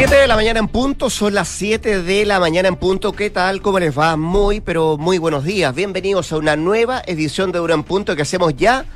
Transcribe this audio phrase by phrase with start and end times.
[0.00, 3.12] 7 de la mañana en punto, son las 7 de la mañana en punto.
[3.12, 3.60] ¿Qué tal?
[3.60, 4.16] ¿Cómo les va?
[4.16, 5.74] Muy, pero muy buenos días.
[5.74, 8.86] Bienvenidos a una nueva edición de Dura en Punto que hacemos ya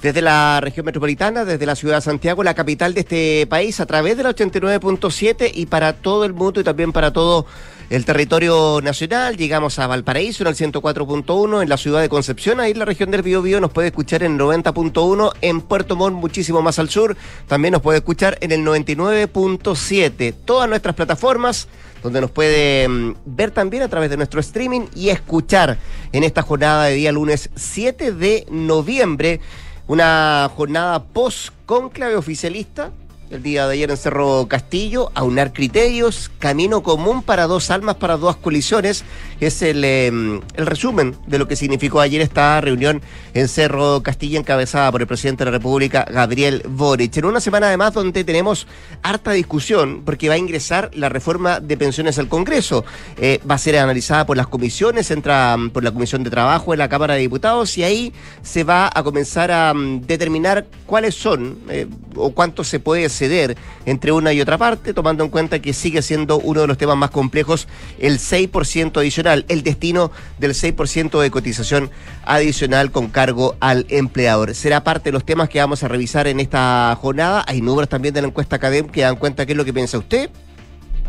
[0.00, 3.84] desde la región metropolitana, desde la ciudad de Santiago, la capital de este país, a
[3.84, 8.80] través de la 89.7 y para todo el mundo y también para todo el territorio
[8.82, 9.36] nacional.
[9.36, 13.10] Llegamos a Valparaíso en el 104.1, en la ciudad de Concepción, ahí en la región
[13.10, 17.16] del Biobío nos puede escuchar en el 90.1, en Puerto Montt muchísimo más al sur,
[17.46, 20.34] también nos puede escuchar en el 99.7.
[20.44, 21.68] Todas nuestras plataformas
[22.02, 25.78] donde nos puede mm, ver también a través de nuestro streaming y escuchar
[26.12, 29.40] en esta jornada de día lunes 7 de noviembre
[29.86, 32.92] una jornada post-conclave oficialista
[33.30, 38.16] el día de ayer en Cerro Castillo, aunar criterios, camino común para dos almas, para
[38.16, 39.04] dos colisiones.
[39.40, 43.02] Es el, em, el resumen de lo que significó ayer esta reunión
[43.34, 47.16] en Cerro Castillo, encabezada por el presidente de la República, Gabriel Boric.
[47.18, 48.66] En una semana además donde tenemos
[49.02, 52.84] harta discusión, porque va a ingresar la reforma de pensiones al Congreso.
[53.18, 56.72] Eh, va a ser analizada por las comisiones, entra mm, por la Comisión de Trabajo
[56.72, 61.14] en la Cámara de Diputados y ahí se va a comenzar a mm, determinar cuáles
[61.14, 65.60] son eh, o cuánto se puede ceder entre una y otra parte, tomando en cuenta
[65.60, 70.52] que sigue siendo uno de los temas más complejos el 6% adicional, el destino del
[70.52, 71.90] 6% de cotización
[72.24, 74.54] adicional con cargo al empleador.
[74.54, 77.44] Será parte de los temas que vamos a revisar en esta jornada.
[77.46, 79.98] Hay números también de la encuesta académica que dan cuenta qué es lo que piensa
[79.98, 80.30] usted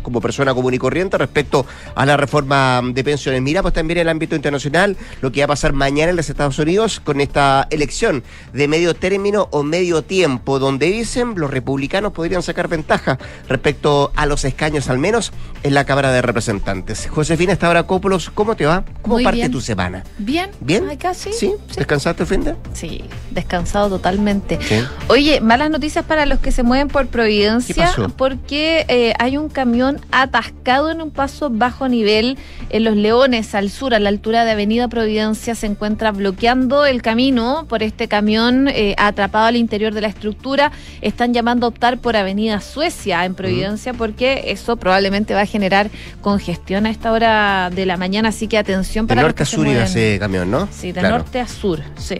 [0.02, 3.42] como persona común y corriente respecto a la reforma de pensiones.
[3.42, 6.28] Mira, pues también en el ámbito internacional, lo que va a pasar mañana en los
[6.28, 12.12] Estados Unidos con esta elección de medio término o medio tiempo, donde dicen los republicanos
[12.12, 17.08] podrían sacar ventaja respecto a los escaños, al menos en la Cámara de Representantes.
[17.10, 18.84] Josefina Stavrakopoulos, ¿cómo te va?
[19.02, 19.50] ¿Cómo Muy parte bien.
[19.52, 20.04] tu semana?
[20.18, 20.50] Bien.
[20.60, 20.84] ¿Bien?
[20.96, 21.32] Casi.
[21.32, 21.54] ¿Sí?
[21.76, 22.54] ¿Descansaste el fin de?
[22.74, 24.58] Sí, descansado totalmente.
[24.62, 24.82] Sí.
[25.08, 29.89] Oye, malas noticias para los que se mueven por Providencia, porque eh, hay un camión
[30.12, 32.38] atascado en un paso bajo nivel
[32.70, 37.02] en Los Leones, al sur, a la altura de Avenida Providencia, se encuentra bloqueando el
[37.02, 40.72] camino por este camión eh, atrapado al interior de la estructura.
[41.00, 45.90] Están llamando a optar por Avenida Suecia en Providencia, porque eso probablemente va a generar
[46.20, 49.46] congestión a esta hora de la mañana, así que atención De para los norte a
[49.46, 50.68] sur iba ese camión, ¿no?
[50.70, 51.18] Sí, de Claro.
[51.18, 52.18] norte a sur, sí.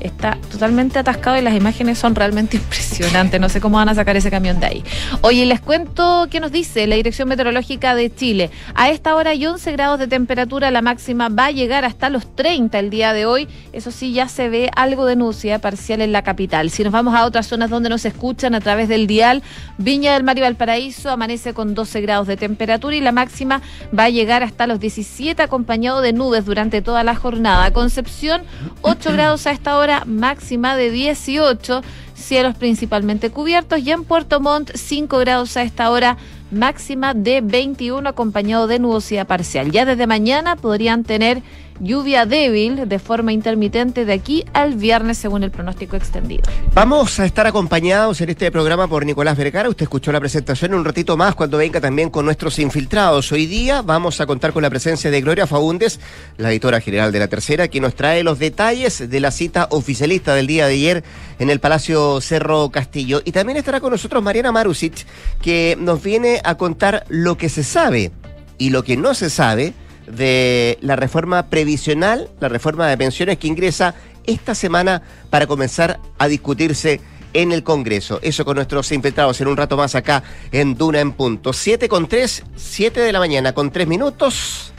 [0.00, 3.40] Está totalmente atascado y las imágenes son realmente impresionantes.
[3.40, 4.84] No sé cómo van a sacar ese camión de ahí.
[5.22, 8.50] Oye, les cuento qué nos dice la Dirección Meteorológica de Chile.
[8.74, 10.70] A esta hora hay 11 grados de temperatura.
[10.70, 13.48] La máxima va a llegar hasta los 30 el día de hoy.
[13.72, 16.70] Eso sí, ya se ve algo de nubosidad parcial en la capital.
[16.70, 19.42] Si nos vamos a otras zonas donde nos escuchan a través del dial,
[19.78, 23.62] Viña del Mar y Valparaíso amanece con 12 grados de temperatura y la máxima
[23.96, 27.72] va a llegar hasta los 17 acompañado de nubes durante toda la jornada.
[27.72, 28.42] Concepción,
[28.82, 31.82] 8 grados a esta hora, máxima de 18,
[32.18, 36.16] cielos principalmente cubiertos y en Puerto Montt 5 grados a esta hora,
[36.50, 39.70] máxima de 21 acompañado de nubosidad parcial.
[39.70, 41.42] Ya desde mañana podrían tener
[41.80, 46.42] lluvia débil de forma intermitente de aquí al viernes según el pronóstico extendido.
[46.74, 49.68] Vamos a estar acompañados en este programa por Nicolás Vergara.
[49.68, 53.30] Usted escuchó la presentación un ratito más cuando venga también con nuestros infiltrados.
[53.32, 56.00] Hoy día vamos a contar con la presencia de Gloria Faúndes,
[56.36, 60.34] la editora general de La Tercera, que nos trae los detalles de la cita oficialista
[60.34, 61.04] del día de ayer
[61.38, 63.22] en el Palacio Cerro Castillo.
[63.24, 65.06] Y también estará con nosotros Mariana Marusic,
[65.42, 68.10] que nos viene a contar lo que se sabe
[68.58, 69.74] y lo que no se sabe
[70.06, 73.94] de la reforma previsional, la reforma de pensiones que ingresa
[74.26, 77.00] esta semana para comenzar a discutirse
[77.32, 78.18] en el Congreso.
[78.22, 81.52] Eso con nuestros infiltrados en un rato más acá en Duna en punto.
[81.52, 84.72] 7 con 3, 7 de la mañana con 3 minutos.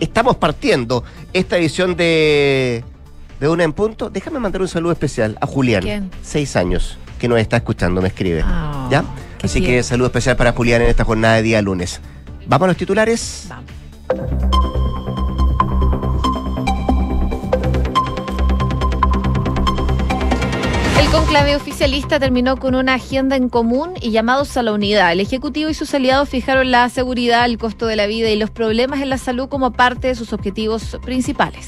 [0.00, 2.84] Estamos partiendo esta edición de,
[3.42, 4.08] de Duna en punto.
[4.08, 6.10] Déjame mandar un saludo especial a Julián, ¿Quién?
[6.22, 8.42] 6 años, que nos está escuchando, me escribe.
[8.44, 9.04] Ah, ¿Ya?
[9.42, 12.00] Así que saludo especial para Julián en esta jornada de día lunes.
[12.46, 13.46] Vamos a los titulares.
[13.48, 13.70] Vamos.
[21.00, 25.10] El conclave oficialista terminó con una agenda en común y llamados a la unidad.
[25.10, 28.50] El Ejecutivo y sus aliados fijaron la seguridad, el costo de la vida y los
[28.50, 31.66] problemas en la salud como parte de sus objetivos principales.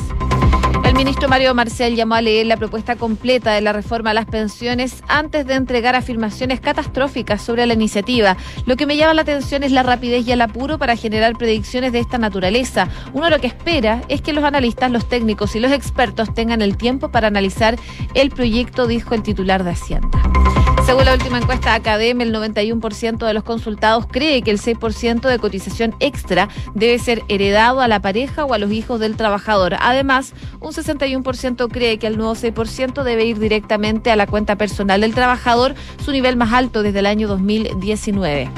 [0.94, 4.26] El ministro Mario Marcel llamó a leer la propuesta completa de la reforma a las
[4.26, 8.36] pensiones antes de entregar afirmaciones catastróficas sobre la iniciativa.
[8.64, 11.90] Lo que me llama la atención es la rapidez y el apuro para generar predicciones
[11.90, 12.88] de esta naturaleza.
[13.12, 16.76] Uno lo que espera es que los analistas, los técnicos y los expertos tengan el
[16.76, 17.76] tiempo para analizar
[18.14, 20.20] el proyecto, dijo el titular de Hacienda.
[20.86, 25.38] Según la última encuesta Academ, el 91% de los consultados cree que el 6% de
[25.38, 29.76] cotización extra debe ser heredado a la pareja o a los hijos del trabajador.
[29.80, 35.00] Además, un 61% cree que el nuevo 6% debe ir directamente a la cuenta personal
[35.00, 38.50] del trabajador, su nivel más alto desde el año 2019.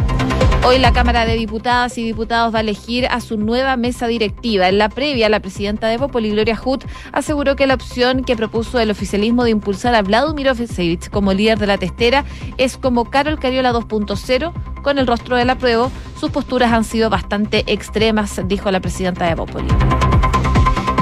[0.64, 4.68] Hoy la Cámara de Diputadas y Diputados va a elegir a su nueva mesa directiva.
[4.68, 8.80] En la previa, la presidenta de Popoli, Gloria Hut, aseguró que la opción que propuso
[8.80, 12.24] el oficialismo de impulsar a Vladimir Ofisevich como líder de la testera
[12.56, 15.90] es como Carol Cariola 2.0 con el rostro de la prueba.
[16.18, 19.68] Sus posturas han sido bastante extremas, dijo la presidenta de Popoli.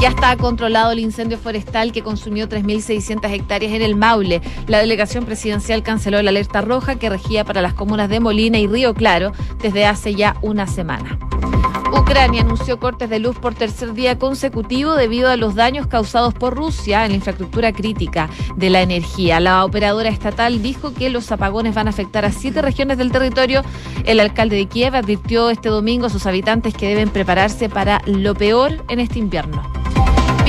[0.04, 4.42] Ya está controlado el incendio forestal que consumió 3.600 hectáreas en el Maule.
[4.66, 8.66] La delegación presidencial canceló la alerta roja que regía para las comunas de Molina y
[8.66, 11.18] Río Claro desde hace ya una semana.
[11.98, 16.54] Ucrania anunció cortes de luz por tercer día consecutivo debido a los daños causados por
[16.54, 19.40] Rusia en la infraestructura crítica de la energía.
[19.40, 23.62] La operadora estatal dijo que los apagones van a afectar a siete regiones del territorio.
[24.04, 28.34] El alcalde de Kiev advirtió este domingo a sus habitantes que deben prepararse para lo
[28.34, 29.62] peor en este invierno.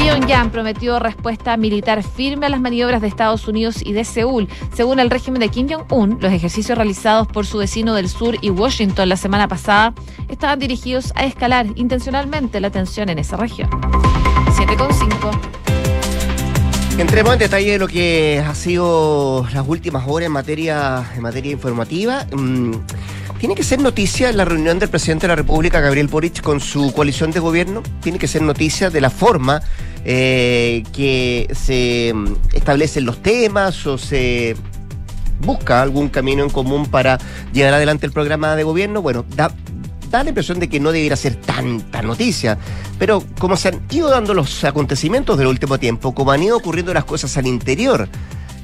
[0.06, 4.48] Pyongyang prometió respuesta militar firme a las maniobras de Estados Unidos y de Seúl.
[4.72, 8.52] Según el régimen de Kim Jong-un, los ejercicios realizados por su vecino del sur y
[8.52, 9.96] Washington la semana pasada
[10.30, 13.68] estaban dirigidos a escalar intencionalmente la tensión en esa región.
[13.72, 15.32] 7,5.
[17.00, 21.52] Entremos en detalle de lo que ha sido las últimas horas en materia, en materia
[21.52, 22.28] informativa.
[22.32, 22.74] Mm,
[23.40, 26.94] ¿Tiene que ser noticia la reunión del presidente de la República, Gabriel Boric, con su
[26.94, 27.82] coalición de gobierno?
[28.02, 29.62] ¿Tiene que ser noticia de la forma
[30.06, 34.56] eh, que se mm, establecen los temas o se
[35.42, 37.18] busca algún camino en común para
[37.52, 39.02] llevar adelante el programa de gobierno?
[39.02, 39.52] Bueno, da,
[40.12, 42.58] da la impresión de que no debiera ser tanta noticia.
[43.00, 46.94] Pero como se han ido dando los acontecimientos del último tiempo, como han ido ocurriendo
[46.94, 48.08] las cosas al interior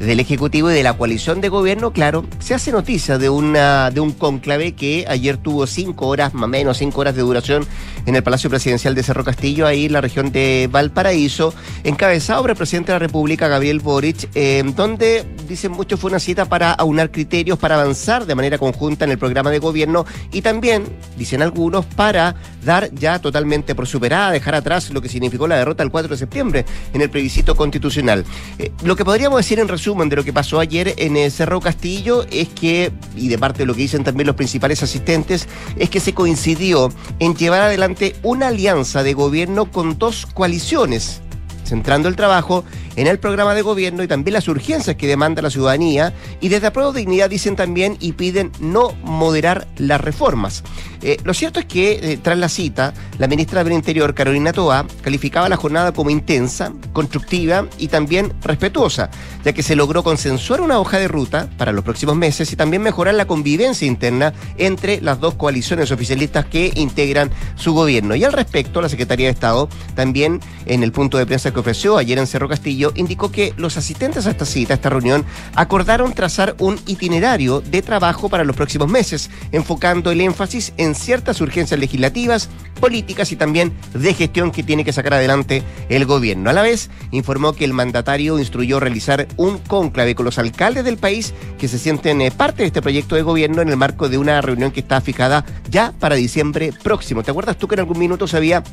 [0.06, 4.00] del Ejecutivo y de la coalición de gobierno, claro, se hace noticia de, una, de
[4.00, 7.68] un conclave que ayer tuvo cinco horas, más o menos cinco horas de duración
[8.06, 11.54] en el Palacio Presidencial de Cerro Castillo, ahí en la región de Valparaíso,
[11.84, 16.20] encabezado por el presidente de la República, Gabriel Boric, eh, donde, dicen muchos, fue una
[16.20, 20.42] cita para aunar criterios para avanzar de manera conjunta en el programa de gobierno y
[20.42, 20.86] también,
[21.18, 25.84] dicen algunos, para dar ya totalmente por superada, dejar atrás lo que significó la derrota
[25.84, 28.26] el 4 de septiembre en el plebiscito constitucional.
[28.58, 31.60] Eh, lo que podríamos decir en resumen, de lo que pasó ayer en el Cerro
[31.60, 35.48] Castillo es que, y de parte de lo que dicen también los principales asistentes,
[35.78, 41.22] es que se coincidió en llevar adelante una alianza de gobierno con dos coaliciones
[41.66, 42.66] centrando el trabajo
[42.96, 46.14] en el programa de gobierno y también las urgencias que demanda la ciudadanía.
[46.40, 50.64] Y desde Apruebo Dignidad dicen también y piden no moderar las reformas.
[51.04, 54.86] Eh, lo cierto es que eh, tras la cita, la ministra del Interior, Carolina Toa,
[55.02, 59.10] calificaba la jornada como intensa, constructiva y también respetuosa,
[59.44, 62.84] ya que se logró consensuar una hoja de ruta para los próximos meses y también
[62.84, 68.16] mejorar la convivencia interna entre las dos coaliciones oficialistas que integran su gobierno.
[68.16, 71.98] Y al respecto, la Secretaría de Estado también en el punto de prensa que ofreció
[71.98, 75.26] ayer en Cerro Castillo, indicó que los asistentes a esta cita, a esta reunión,
[75.56, 81.42] acordaron trazar un itinerario de trabajo para los próximos meses, enfocando el énfasis en ciertas
[81.42, 82.50] urgencias legislativas,
[82.80, 86.50] políticas y también de gestión que tiene que sacar adelante el gobierno.
[86.50, 90.98] A la vez, informó que el mandatario instruyó realizar un cónclave con los alcaldes del
[90.98, 94.18] país que se sienten eh, parte de este proyecto de gobierno en el marco de
[94.18, 97.24] una reunión que está fijada ya para diciembre próximo.
[97.24, 98.64] ¿Te acuerdas tú que en algún minuto se había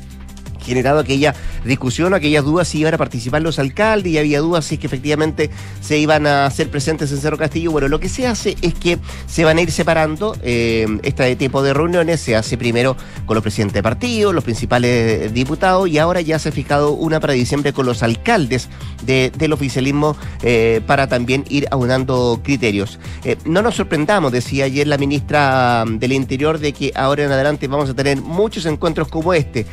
[0.69, 1.35] generado aquella
[1.65, 4.87] discusión, aquellas dudas si iban a participar los alcaldes y había dudas si es que
[4.87, 5.49] efectivamente
[5.81, 7.71] se iban a hacer presentes en Cerro Castillo.
[7.71, 11.61] Bueno, lo que se hace es que se van a ir separando eh, este tipo
[11.63, 12.21] de reuniones.
[12.21, 12.95] Se hace primero
[13.25, 17.19] con los presidentes de partido, los principales diputados y ahora ya se ha fijado una
[17.19, 18.69] para diciembre con los alcaldes
[19.05, 22.99] del oficialismo eh, para también ir aunando criterios.
[23.23, 27.67] Eh, no nos sorprendamos, decía ayer la ministra del Interior, de que ahora en adelante
[27.67, 29.65] vamos a tener muchos encuentros como este,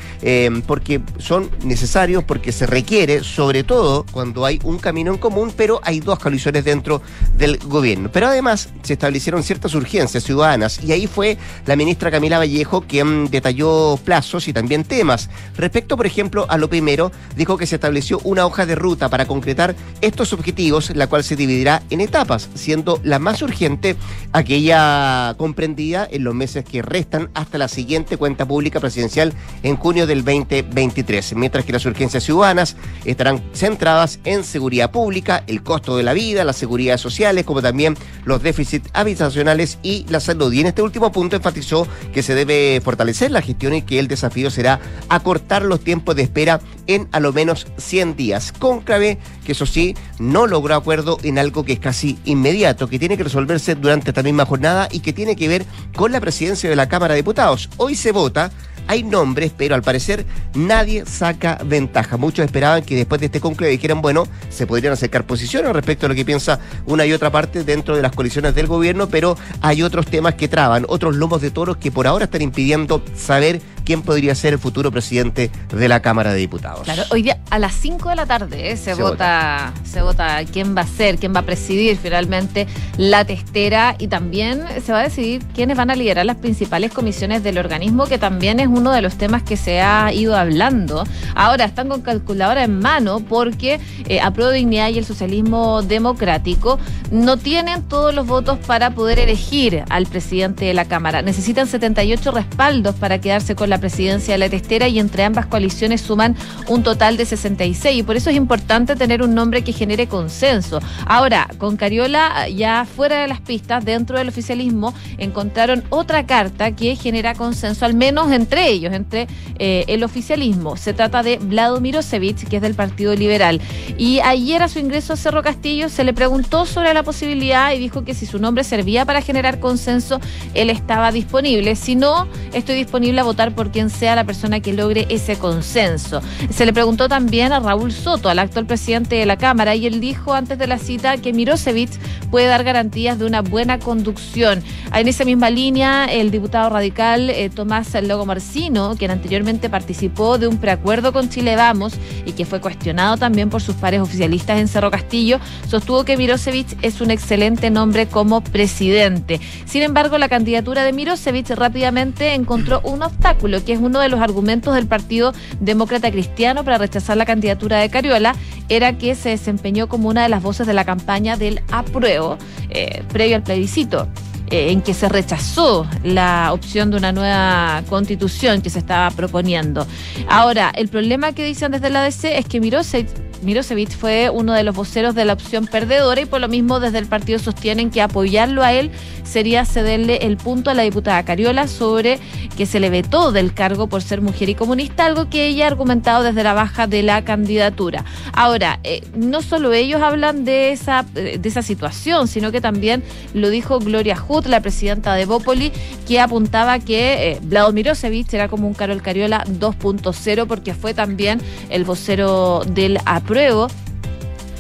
[0.67, 5.53] porque que son necesarios porque se requiere, sobre todo cuando hay un camino en común,
[5.57, 7.03] pero hay dos coaliciones dentro
[7.37, 8.09] del gobierno.
[8.13, 13.29] Pero además se establecieron ciertas urgencias ciudadanas y ahí fue la ministra Camila Vallejo quien
[13.31, 15.29] detalló plazos y también temas.
[15.57, 19.27] Respecto, por ejemplo, a lo primero, dijo que se estableció una hoja de ruta para
[19.27, 23.97] concretar estos objetivos, la cual se dividirá en etapas, siendo la más urgente
[24.31, 29.33] aquella comprendida en los meses que restan hasta la siguiente cuenta pública presidencial
[29.65, 35.45] en junio del 2020 23, mientras que las urgencias ciudadanas estarán centradas en seguridad pública,
[35.47, 40.21] el costo de la vida, las seguridades sociales, como también los déficits habitacionales y la
[40.21, 40.53] salud.
[40.53, 44.09] Y en este último punto enfatizó que se debe fortalecer la gestión y que el
[44.09, 48.53] desafío será acortar los tiempos de espera en a lo menos 100 días.
[48.53, 53.17] Cónclave, que eso sí, no logró acuerdo en algo que es casi inmediato, que tiene
[53.17, 56.77] que resolverse durante esta misma jornada y que tiene que ver con la presidencia de
[56.77, 57.69] la Cámara de Diputados.
[57.77, 58.51] Hoy se vota
[58.87, 60.25] Hay nombres, pero al parecer
[60.55, 62.17] nadie saca ventaja.
[62.17, 66.09] Muchos esperaban que después de este conclave dijeran, bueno, se podrían acercar posiciones respecto a
[66.09, 69.83] lo que piensa una y otra parte dentro de las coaliciones del gobierno, pero hay
[69.83, 74.03] otros temas que traban, otros lomos de toros que por ahora están impidiendo saber quién
[74.03, 76.83] podría ser el futuro presidente de la Cámara de Diputados.
[76.83, 78.77] Claro, hoy día a las 5 de la tarde ¿eh?
[78.77, 82.67] se, vota, se vota quién va a ser, quién va a presidir finalmente
[82.99, 87.45] la testera y también se va a decidir quiénes van a liderar las principales comisiones
[87.45, 91.05] del organismo, que también es uno de los temas que se ha ido hablando.
[91.37, 93.79] Ahora están con calculadora en mano porque
[94.09, 96.81] eh, Apruebo Dignidad y el Socialismo Democrático
[97.13, 101.23] no tienen todos los votos para poder elegir al presidente de la Cámara.
[101.23, 106.01] Necesitan 78 respaldos para quedarse con la presidencia de la testera y entre ambas coaliciones
[106.01, 106.37] suman
[106.69, 110.81] un total de 66 y por eso es importante tener un nombre que genere consenso.
[111.07, 116.97] Ahora, con Cariola ya fuera de las pistas, dentro del oficialismo, encontraron otra carta que
[116.97, 119.27] genera consenso, al menos entre ellos, entre
[119.59, 120.77] eh, el oficialismo.
[120.77, 123.61] Se trata de Vlado Mirosevic, que es del Partido Liberal.
[123.99, 127.79] Y ayer a su ingreso a Cerro Castillo se le preguntó sobre la posibilidad y
[127.79, 130.21] dijo que si su nombre servía para generar consenso,
[130.55, 131.77] él estaba disponible.
[131.77, 136.21] Si no, estoy disponible a votar por quien sea la persona que logre ese consenso.
[136.51, 140.01] Se le preguntó también a Raúl Soto, al actual presidente de la Cámara, y él
[140.01, 141.91] dijo antes de la cita que Mirosevic
[142.31, 144.63] puede dar garantías de una buena conducción.
[144.95, 150.49] En esa misma línea, el diputado radical eh, Tomás Logo Marcino, quien anteriormente participó de
[150.49, 151.95] un preacuerdo con Chile Vamos
[152.25, 156.77] y que fue cuestionado también por sus pares oficialistas en Cerro Castillo, sostuvo que Mirosevic
[156.83, 159.41] es un excelente nombre como presidente.
[159.65, 164.21] Sin embargo, la candidatura de Mirosevic rápidamente encontró un obstáculo que es uno de los
[164.21, 168.35] argumentos del Partido Demócrata Cristiano para rechazar la candidatura de Cariola,
[168.69, 172.39] era que se desempeñó como una de las voces de la campaña del apruebo
[172.71, 174.09] eh, previo al plebiscito
[174.51, 179.87] eh, en que se rechazó la opción de una nueva constitución que se estaba proponiendo.
[180.29, 184.63] Ahora, el problema que dicen desde la DC es que Mirosevic Mirosevic fue uno de
[184.63, 188.03] los voceros de la opción perdedora y por lo mismo desde el partido sostienen que
[188.03, 188.91] apoyarlo a él
[189.25, 192.19] sería cederle el punto a la diputada Cariola sobre
[192.57, 195.69] que se le vetó del cargo por ser mujer y comunista, algo que ella ha
[195.69, 198.05] argumentado desde la baja de la candidatura.
[198.33, 203.03] Ahora, eh, no solo ellos hablan de esa, de esa situación, sino que también
[203.35, 205.73] lo dijo Gloria Hood, la presidenta de Bópoli,
[206.07, 211.41] que apuntaba que eh, Vlado Mirosevic era como un Carol Cariola 2.0 porque fue también
[211.69, 213.67] el vocero del apruebo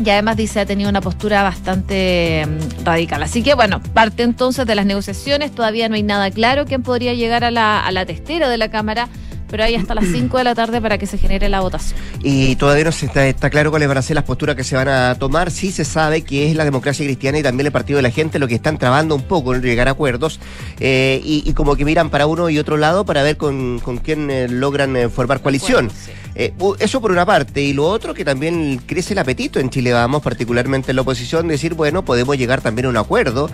[0.05, 3.23] y además dice ha tenido una postura bastante mm, radical.
[3.23, 7.15] Así que bueno, parte entonces de las negociaciones, todavía no hay nada claro quién podría
[7.15, 9.09] llegar a la, a la testera de la Cámara
[9.49, 11.99] pero hay hasta las 5 de la tarde para que se genere la votación.
[12.23, 14.76] Y todavía no se está, está, claro cuáles van a ser las posturas que se
[14.76, 15.50] van a tomar.
[15.50, 18.38] Sí se sabe que es la democracia cristiana y también el Partido de la Gente
[18.38, 20.41] lo que están trabando un poco en llegar a acuerdos
[20.81, 24.31] eh, y, como que miran para uno y otro lado para ver con, con quién
[24.31, 25.91] eh, logran eh, formar coalición.
[26.79, 27.62] Eso por una parte.
[27.62, 31.49] Y lo otro que también crece el apetito en Chile Vamos, particularmente en la oposición,
[31.49, 33.50] decir, bueno, podemos llegar también a un acuerdo,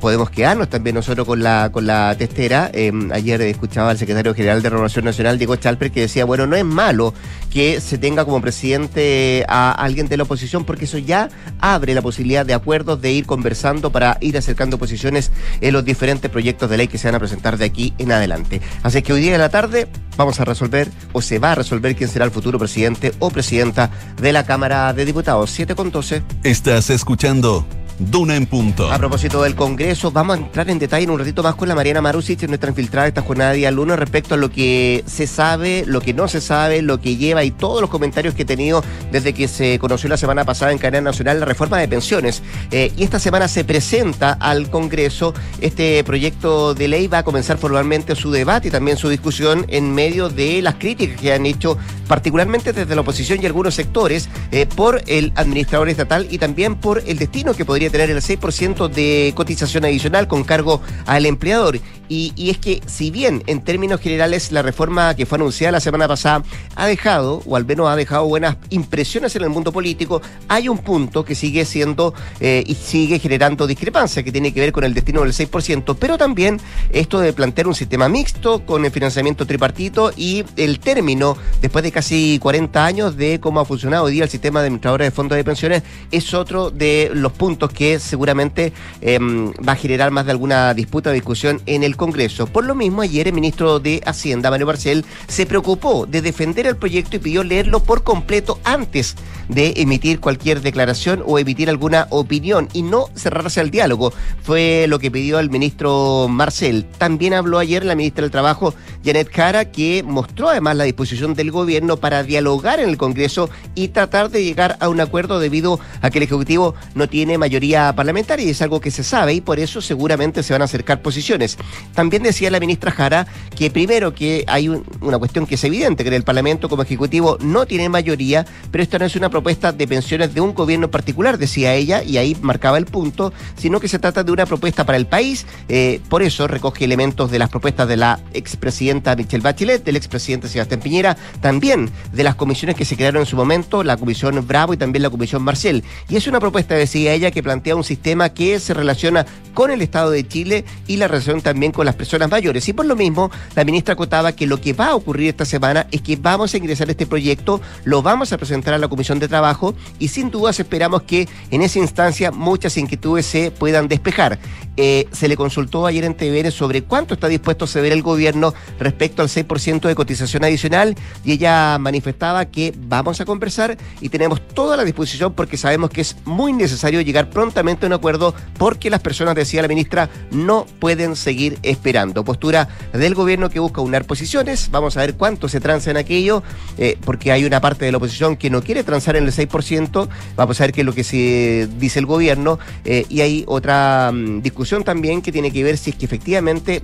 [0.00, 2.70] podemos quedarnos también nosotros con la, con la testera.
[2.72, 6.56] Eh, ayer escuchaba al secretario general de Renovación Nacional, Diego Chalper, que decía, bueno, no
[6.56, 7.14] es malo
[7.50, 11.28] que se tenga como presidente a alguien de la oposición, porque eso ya
[11.60, 16.30] abre la posibilidad de acuerdos, de ir conversando para ir acercando posiciones en los diferentes
[16.30, 18.60] proyectos de ley que se van a presentar de aquí en adelante.
[18.82, 21.96] Así que hoy día en la tarde vamos a resolver, o se va a resolver
[21.96, 23.90] quién será el futuro presidente o presidenta
[24.20, 25.50] de la Cámara de Diputados.
[25.50, 26.22] 7 con 12.
[26.42, 27.66] Estás escuchando
[27.98, 28.92] Duna en punto.
[28.92, 31.74] A propósito del Congreso, vamos a entrar en detalle en un ratito más con la
[31.74, 36.02] Mariana Marusic, nuestra infiltrada esta jornada de día respecto a lo que se sabe, lo
[36.02, 39.32] que no se sabe, lo que lleva y todos los comentarios que he tenido desde
[39.32, 42.42] que se conoció la semana pasada en cadena nacional la reforma de pensiones.
[42.70, 47.56] Eh, y esta semana se presenta al Congreso este proyecto de ley, va a comenzar
[47.56, 51.78] formalmente su debate y también su discusión en medio de las críticas que han hecho
[52.08, 57.02] particularmente desde la oposición y algunos sectores eh, por el administrador estatal y también por
[57.06, 61.80] el destino que podría tener el 6% de cotización adicional con cargo al empleador.
[62.08, 66.06] Y, es que si bien en términos generales la reforma que fue anunciada la semana
[66.06, 66.44] pasada
[66.76, 70.78] ha dejado, o al menos ha dejado buenas impresiones en el mundo político, hay un
[70.78, 74.94] punto que sigue siendo eh, y sigue generando discrepancia que tiene que ver con el
[74.94, 76.60] destino del 6%, pero también
[76.92, 81.92] esto de plantear un sistema mixto con el financiamiento tripartito y el término, después de
[81.92, 85.36] casi 40 años de cómo ha funcionado hoy día el sistema de administradores de fondos
[85.36, 90.32] de pensiones, es otro de los puntos que seguramente em, va a generar más de
[90.32, 92.46] alguna disputa o discusión en el Congreso.
[92.46, 96.76] Por lo mismo, ayer el ministro de Hacienda, Manuel Barcel, se preocupó de defender el
[96.76, 99.14] proyecto y pidió leerlo por completo antes
[99.48, 104.12] de emitir cualquier declaración o emitir alguna opinión y no cerrarse al diálogo.
[104.42, 106.86] Fue lo que pidió el ministro Marcel.
[106.98, 111.50] También habló ayer la ministra del Trabajo, Janet Cara, que mostró además la disposición del
[111.50, 116.08] gobierno para dialogar en el Congreso y tratar de llegar a un acuerdo debido a
[116.08, 119.58] que el Ejecutivo no tiene mayoría parlamentaria y es algo que se sabe y por
[119.58, 121.58] eso seguramente se van a acercar posiciones.
[121.94, 126.08] También decía la ministra Jara que primero que hay una cuestión que es evidente, que
[126.08, 129.86] en el Parlamento como Ejecutivo no tiene mayoría, pero esto no es una propuesta de
[129.88, 133.98] pensiones de un gobierno particular, decía ella, y ahí marcaba el punto, sino que se
[133.98, 135.46] trata de una propuesta para el país.
[135.68, 140.48] Eh, por eso recoge elementos de las propuestas de la expresidenta Michelle Bachelet, del expresidente
[140.48, 144.74] Sebastián Piñera, también de las comisiones que se crearon en su momento, la comisión Bravo
[144.74, 145.84] y también la comisión Marcel.
[146.08, 149.80] Y es una propuesta, decía ella, que plantea un sistema que se relaciona con el
[149.80, 152.68] Estado de Chile y la relación también con las personas mayores.
[152.68, 155.86] Y por lo mismo, la ministra acotaba que lo que va a ocurrir esta semana
[155.90, 159.28] es que vamos a ingresar este proyecto, lo vamos a presentar a la Comisión de
[159.28, 164.38] Trabajo y sin dudas esperamos que en esa instancia muchas inquietudes se puedan despejar.
[164.76, 168.52] Eh, se le consultó ayer en TVN sobre cuánto está dispuesto a ceder el gobierno
[168.78, 170.94] respecto al 6% de cotización adicional
[171.24, 176.02] y ella manifestaba que vamos a conversar y tenemos toda la disposición porque sabemos que
[176.02, 181.14] es muy necesario llegar prontamente un acuerdo porque las personas, decía la ministra, no pueden
[181.14, 182.24] seguir esperando.
[182.24, 186.42] Postura del gobierno que busca unar posiciones, vamos a ver cuánto se transa en aquello,
[186.76, 190.08] eh, porque hay una parte de la oposición que no quiere transar en el 6%,
[190.34, 192.58] vamos a ver qué es lo que se dice el gobierno.
[192.84, 196.82] Eh, y hay otra mm, discusión también que tiene que ver si es que efectivamente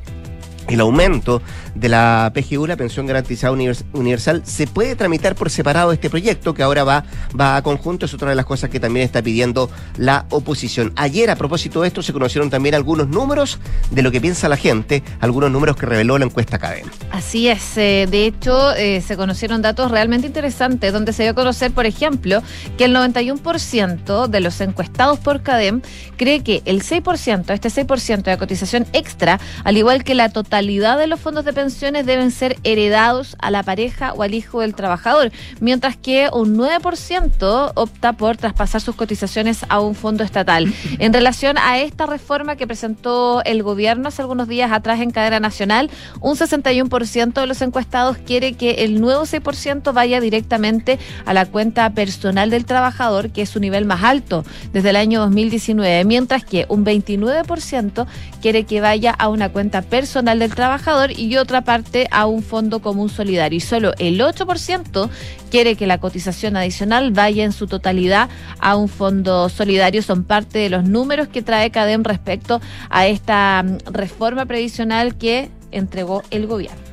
[0.68, 1.42] el aumento
[1.74, 3.52] de la PGU, la pensión garantizada
[3.92, 7.04] universal, se puede tramitar por separado este proyecto que ahora va,
[7.38, 10.92] va a conjunto, es otra de las cosas que también está pidiendo la oposición.
[10.96, 13.58] Ayer, a propósito de esto, se conocieron también algunos números
[13.90, 16.90] de lo que piensa la gente, algunos números que reveló la encuesta Cadena.
[17.10, 21.34] Así es, eh, de hecho, eh, se conocieron datos realmente interesantes, donde se dio a
[21.34, 22.42] conocer, por ejemplo,
[22.76, 25.82] que el 91% de los encuestados por CADEM
[26.16, 31.06] cree que el 6%, este 6% de cotización extra, al igual que la totalidad de
[31.06, 35.32] los fondos de pensiones deben ser heredados a la pareja o al hijo del trabajador,
[35.60, 40.70] mientras que un 9% opta por traspasar sus cotizaciones a un fondo estatal.
[40.98, 45.40] En relación a esta reforma que presentó el gobierno hace algunos días atrás en cadena
[45.40, 45.90] nacional,
[46.20, 51.88] un 61% de los encuestados quiere que el nuevo 6% vaya directamente a la cuenta
[51.90, 56.66] personal del trabajador, que es su nivel más alto desde el año 2019, mientras que
[56.68, 58.06] un 29%
[58.42, 62.80] quiere que vaya a una cuenta personal del trabajador y otra parte a un fondo
[62.80, 65.08] común solidario y solo el 8%
[65.50, 68.28] quiere que la cotización adicional vaya en su totalidad
[68.58, 70.02] a un fondo solidario.
[70.02, 75.50] Son parte de los números que trae CADEM respecto a esta mm, reforma previsional que
[75.70, 76.91] entregó el gobierno.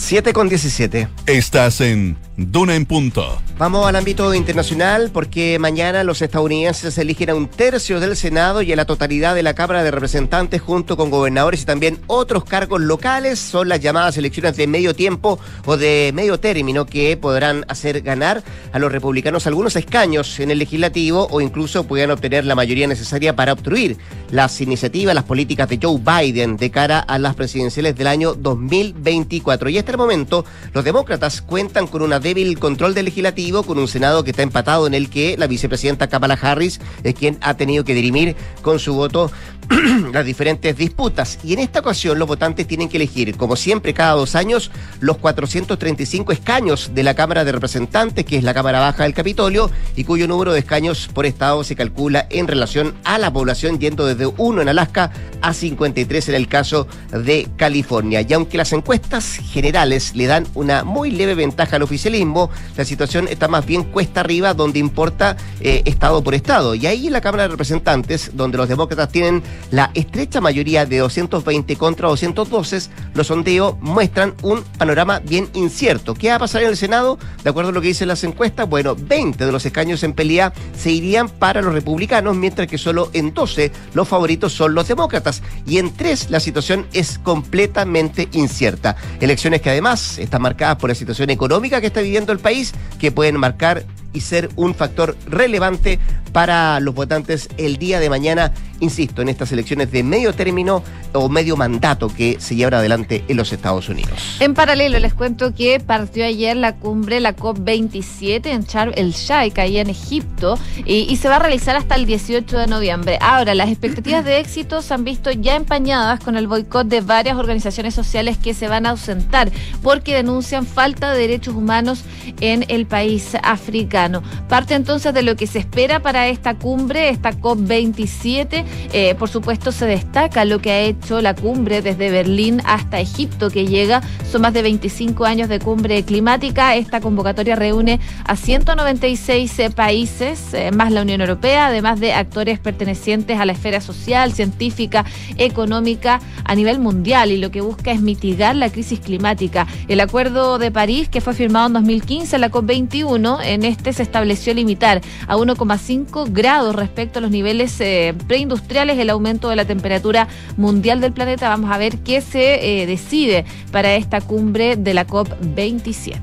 [0.00, 1.08] 7 con 17.
[1.26, 3.38] Estás en Duna en punto.
[3.58, 8.72] Vamos al ámbito internacional porque mañana los estadounidenses eligen a un tercio del Senado y
[8.72, 12.80] a la totalidad de la Cámara de Representantes junto con gobernadores y también otros cargos
[12.80, 13.38] locales.
[13.38, 18.42] Son las llamadas elecciones de medio tiempo o de medio término que podrán hacer ganar
[18.72, 23.36] a los republicanos algunos escaños en el legislativo o incluso puedan obtener la mayoría necesaria
[23.36, 23.98] para obstruir
[24.30, 29.68] las iniciativas, las políticas de Joe Biden de cara a las presidenciales del año 2024.
[29.70, 33.88] Y hasta el momento los demócratas cuentan con una débil control del legislativo, con un
[33.88, 37.84] Senado que está empatado en el que la vicepresidenta Kamala Harris es quien ha tenido
[37.84, 39.30] que dirimir con su voto
[40.12, 41.38] las diferentes disputas.
[41.44, 45.18] Y en esta ocasión los votantes tienen que elegir, como siempre, cada dos años, los
[45.18, 50.04] 435 escaños de la Cámara de Representantes, que es la Cámara Baja del Capitolio, y
[50.04, 54.26] cuyo número de escaños por estado se calcula en relación a la población, yendo desde
[54.26, 58.22] 1 en Alaska a 53 en el caso de California.
[58.22, 63.28] Y aunque las encuestas generales le dan una muy leve ventaja al oficialismo, la situación
[63.28, 66.74] está más bien cuesta arriba, donde importa eh, estado por estado.
[66.74, 70.98] Y ahí en la Cámara de Representantes, donde los demócratas tienen la estrecha mayoría de
[70.98, 76.14] 220 contra 212, los sondeos muestran un panorama bien incierto.
[76.14, 77.18] ¿Qué va a pasar en el Senado?
[77.44, 80.52] De acuerdo a lo que dicen las encuestas, bueno, 20 de los escaños en pelea
[80.76, 85.42] se irían para los republicanos, mientras que solo en 12 los favoritos son los demócratas.
[85.66, 88.96] Y en 3 la situación es completamente incierta.
[89.20, 93.12] Elecciones que además están marcadas por la situación económica que está viviendo el país, que
[93.12, 95.98] pueden marcar y ser un factor relevante
[96.32, 101.28] para los votantes el día de mañana, insisto, en estas elecciones de medio término o
[101.28, 104.36] medio mandato que se llevan adelante en los Estados Unidos.
[104.38, 109.58] En paralelo, les cuento que partió ayer la cumbre, la COP27 en Char el Sheikh,
[109.58, 113.18] ahí en Egipto, y, y, se va a realizar hasta el 18 de noviembre.
[113.20, 117.36] Ahora, las expectativas de éxito se han visto ya empañadas con el boicot de varias
[117.36, 119.50] organizaciones sociales que se van a ausentar
[119.82, 122.04] porque denuncian falta de derechos humanos
[122.40, 123.99] en el país africano.
[124.48, 128.64] Parte entonces de lo que se espera para esta cumbre, esta COP27.
[128.92, 133.50] Eh, por supuesto, se destaca lo que ha hecho la cumbre desde Berlín hasta Egipto,
[133.50, 136.76] que llega, son más de 25 años de cumbre climática.
[136.76, 142.60] Esta convocatoria reúne a 196 eh, países, eh, más la Unión Europea, además de actores
[142.60, 145.04] pertenecientes a la esfera social, científica,
[145.36, 149.66] económica a nivel mundial y lo que busca es mitigar la crisis climática.
[149.88, 154.54] El Acuerdo de París, que fue firmado en 2015, la COP21, en este se estableció
[154.54, 160.28] limitar a 1,5 grados respecto a los niveles eh, preindustriales el aumento de la temperatura
[160.56, 161.48] mundial del planeta.
[161.48, 166.20] Vamos a ver qué se decide para esta cumbre de la COP27.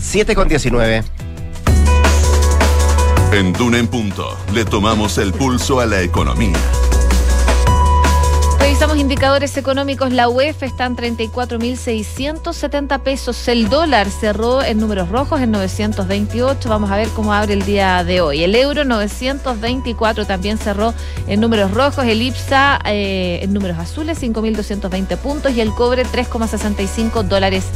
[0.00, 1.04] 7 con 19.
[3.32, 6.58] En Duna en Punto le tomamos el pulso a la economía.
[8.82, 10.12] Revisamos indicadores económicos.
[10.12, 13.46] La UEF está en 34.670 pesos.
[13.46, 16.68] El dólar cerró en números rojos en 928.
[16.68, 18.42] Vamos a ver cómo abre el día de hoy.
[18.42, 20.94] El euro 924 también cerró
[21.28, 22.04] en números rojos.
[22.04, 27.66] El IPSA eh, en números azules 5.220 puntos y el cobre 3,65 dólares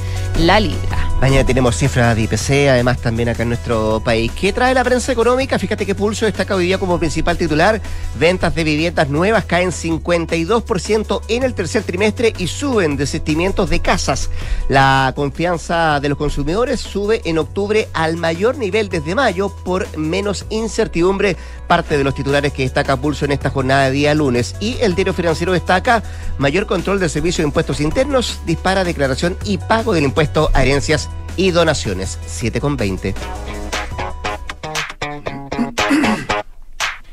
[0.40, 1.07] la libra.
[1.21, 4.31] Mañana tenemos cifras de IPC, además también acá en nuestro país.
[4.38, 5.59] ¿Qué trae la prensa económica?
[5.59, 7.81] Fíjate que Pulso destaca hoy día como principal titular.
[8.19, 10.95] Ventas de viviendas nuevas caen 52%
[11.28, 14.30] en el tercer trimestre y suben desistimientos de casas.
[14.68, 20.46] La confianza de los consumidores sube en octubre al mayor nivel desde mayo por menos
[20.48, 24.56] incertidumbre, parte de los titulares que destaca Pulso en esta jornada de día lunes.
[24.59, 26.02] Y el diario financiero destaca
[26.38, 31.11] mayor control del servicio de impuestos internos, dispara declaración y pago del impuesto a herencias
[31.37, 32.18] y donaciones.
[32.26, 33.14] 7,20.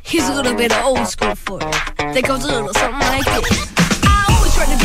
[0.04, 1.94] He's a little bit old school for it.
[2.24, 3.73] Something like.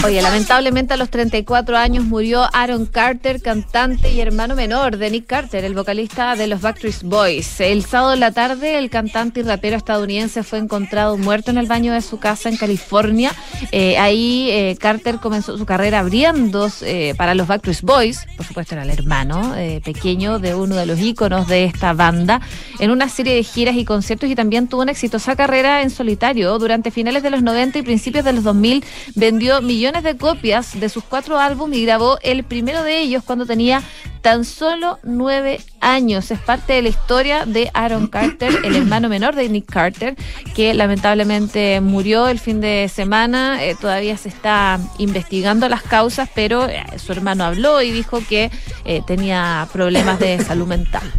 [0.05, 5.27] Oye, lamentablemente a los 34 años murió Aaron Carter, cantante y hermano menor de Nick
[5.27, 7.61] Carter, el vocalista de los Backstreet Boys.
[7.61, 11.67] El sábado de la tarde, el cantante y rapero estadounidense fue encontrado muerto en el
[11.67, 13.33] baño de su casa en California.
[13.73, 18.77] Eh, ahí eh, Carter comenzó su carrera abriendo eh, para los Backstreet Boys, por supuesto
[18.77, 22.41] era el hermano pequeño de uno de los íconos de esta banda,
[22.79, 26.57] en una serie de giras y conciertos y también tuvo una exitosa carrera en solitario.
[26.59, 28.85] Durante finales de los 90 y principios de los 2000
[29.17, 33.47] vendió millones de copias de sus cuatro álbumes y grabó el primero de ellos cuando
[33.47, 33.83] tenía
[34.21, 36.31] tan solo nueve años.
[36.31, 40.15] Es parte de la historia de Aaron Carter, el hermano menor de Nick Carter,
[40.55, 43.65] que lamentablemente murió el fin de semana.
[43.65, 48.51] Eh, todavía se está investigando las causas, pero eh, su hermano habló y dijo que
[48.85, 51.11] eh, tenía problemas de salud mental.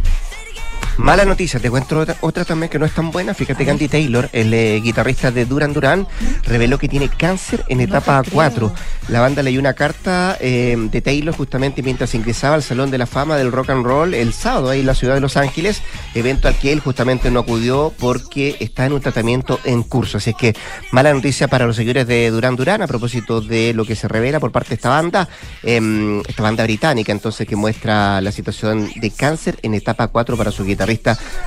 [1.00, 3.32] Mala noticia, te cuento otra, también que no es tan buena.
[3.32, 6.06] Fíjate que Andy Taylor, el eh, guitarrista de Duran Duran,
[6.44, 8.70] reveló que tiene cáncer en etapa 4.
[9.08, 13.06] La banda leyó una carta eh, de Taylor justamente mientras ingresaba al Salón de la
[13.06, 15.82] Fama del Rock and Roll el sábado ahí en la ciudad de Los Ángeles,
[16.14, 20.18] evento al que él justamente no acudió porque está en un tratamiento en curso.
[20.18, 20.54] Así es que
[20.92, 24.38] mala noticia para los seguidores de Duran Duran a propósito de lo que se revela
[24.38, 25.28] por parte de esta banda,
[25.62, 30.50] em, esta banda británica entonces que muestra la situación de cáncer en etapa 4 para
[30.50, 30.89] su guitarrista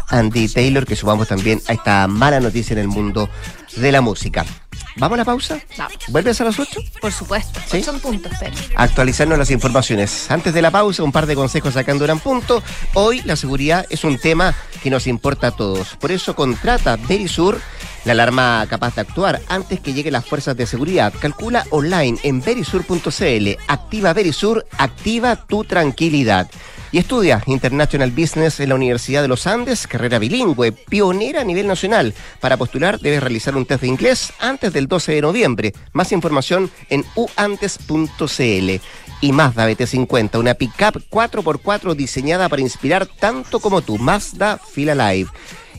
[0.09, 3.29] Andy Taylor, que subamos también a esta mala noticia en el mundo
[3.75, 4.45] de la música.
[4.97, 5.59] ¿Vamos a la pausa?
[5.77, 5.97] Vamos.
[6.09, 6.79] ¿Vuelves a las 8?
[7.01, 7.59] Por supuesto.
[7.67, 7.81] ¿Sí?
[7.81, 8.55] Son puntos, pero.
[8.75, 10.29] Actualizarnos las informaciones.
[10.29, 12.61] Antes de la pausa, un par de consejos en Durán Punto.
[12.93, 15.95] Hoy la seguridad es un tema que nos importa a todos.
[15.95, 17.59] Por eso contrata Verisur,
[18.05, 21.13] la alarma capaz de actuar antes que lleguen las fuerzas de seguridad.
[21.19, 23.49] Calcula online en verisur.cl.
[23.67, 26.49] Activa Verisur, activa tu tranquilidad
[26.93, 31.65] y estudia International Business en la Universidad de los Andes, carrera bilingüe, pionera a nivel
[31.65, 32.13] nacional.
[32.39, 35.73] Para postular debes realizar un test de inglés antes del 12 de noviembre.
[35.91, 38.81] Más información en uantes.cl.
[39.21, 43.97] Y Mazda BT50, una pickup 4x4 diseñada para inspirar tanto como tú.
[43.97, 45.31] Mazda Fila Live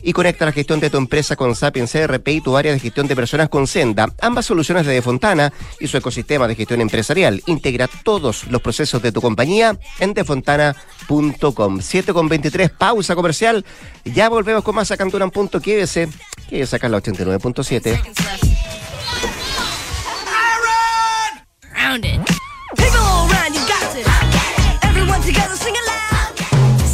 [0.05, 3.07] y conecta la gestión de tu empresa con Sapiens CRP y tu área de gestión
[3.07, 4.07] de personas con Senda.
[4.21, 7.41] Ambas soluciones de Defontana y su ecosistema de gestión empresarial.
[7.47, 11.81] Integra todos los procesos de tu compañía en defontana.com.
[11.81, 13.65] 7 con 23, pausa comercial.
[14.05, 15.31] Ya volvemos con más a Canturan.
[15.63, 16.07] Quédese,
[16.47, 18.35] que sacar la 89.7.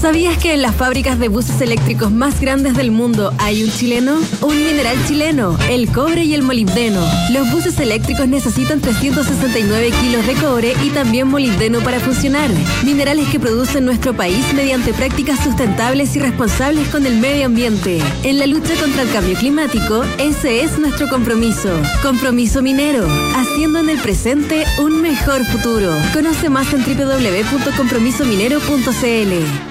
[0.02, 4.20] ¿Sabías que en las fábricas de buses eléctricos más grandes del mundo hay un chileno?
[4.42, 7.00] Un mineral chileno, el cobre y el molibdeno.
[7.32, 12.50] Los buses eléctricos necesitan 369 kilos de cobre y también molibdeno para funcionar.
[12.84, 18.02] Minerales que produce nuestro país mediante prácticas sustentables y responsables con el medio ambiente.
[18.24, 21.70] En la lucha contra el cambio climático, ese es nuestro compromiso.
[22.02, 25.94] Compromiso minero, haciendo en el presente un mejor futuro.
[26.12, 29.71] Conoce más en www.compromisominero.cl.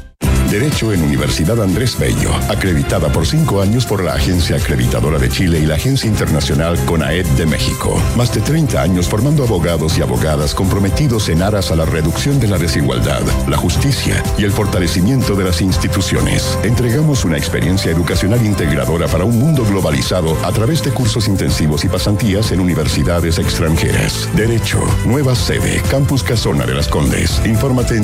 [0.51, 5.59] Derecho en Universidad Andrés Bello, acreditada por cinco años por la Agencia Acreditadora de Chile
[5.59, 7.97] y la Agencia Internacional CONAED de México.
[8.17, 12.49] Más de 30 años formando abogados y abogadas comprometidos en aras a la reducción de
[12.49, 16.59] la desigualdad, la justicia y el fortalecimiento de las instituciones.
[16.63, 21.87] Entregamos una experiencia educacional integradora para un mundo globalizado a través de cursos intensivos y
[21.87, 24.27] pasantías en universidades extranjeras.
[24.35, 27.41] Derecho, nueva sede, Campus Casona de las Condes.
[27.45, 28.03] Infórmate en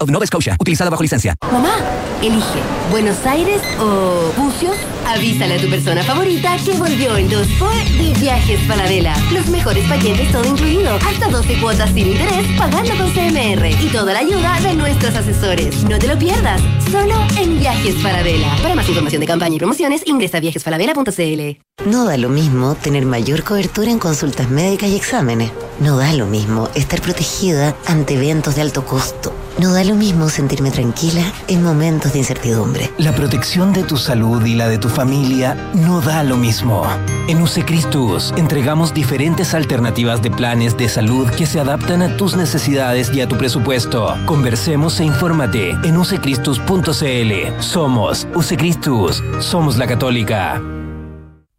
[0.00, 1.34] of Nova Scotia, utilizada bajo licencia.
[1.50, 1.74] Mamá,
[2.22, 4.76] elige Buenos Aires o Bucios.
[5.06, 9.14] Avísale a tu persona favorita que volvió el 2 por de Viajes Paladela.
[9.32, 14.12] Los mejores paquetes todo incluido, hasta 12 cuotas sin interés, pagando con CMR y toda
[14.12, 15.82] la ayuda de nuestros asesores.
[15.84, 18.56] No te lo pierdas, solo en Viajes Paladela.
[18.62, 21.60] Para más información de campaña y promociones, ingresa a viajespaladela.cl.
[21.86, 25.50] No da lo mismo tener mayor cobertura en consultas médicas y exámenes.
[25.80, 29.32] No da lo mismo estar protegida ante eventos de alto costo.
[29.58, 32.90] No da lo mismo sentirme tranquila en momentos de incertidumbre.
[32.98, 36.86] La protección de tu salud y la de tu familia no da lo mismo.
[37.28, 43.12] En Usecristus entregamos diferentes alternativas de planes de salud que se adaptan a tus necesidades
[43.12, 44.16] y a tu presupuesto.
[44.24, 47.60] Conversemos e infórmate en usecristus.cl.
[47.60, 49.22] Somos Usecristus.
[49.40, 50.62] Somos la católica.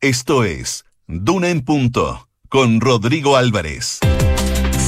[0.01, 3.99] Esto es Duna en Punto con Rodrigo Álvarez.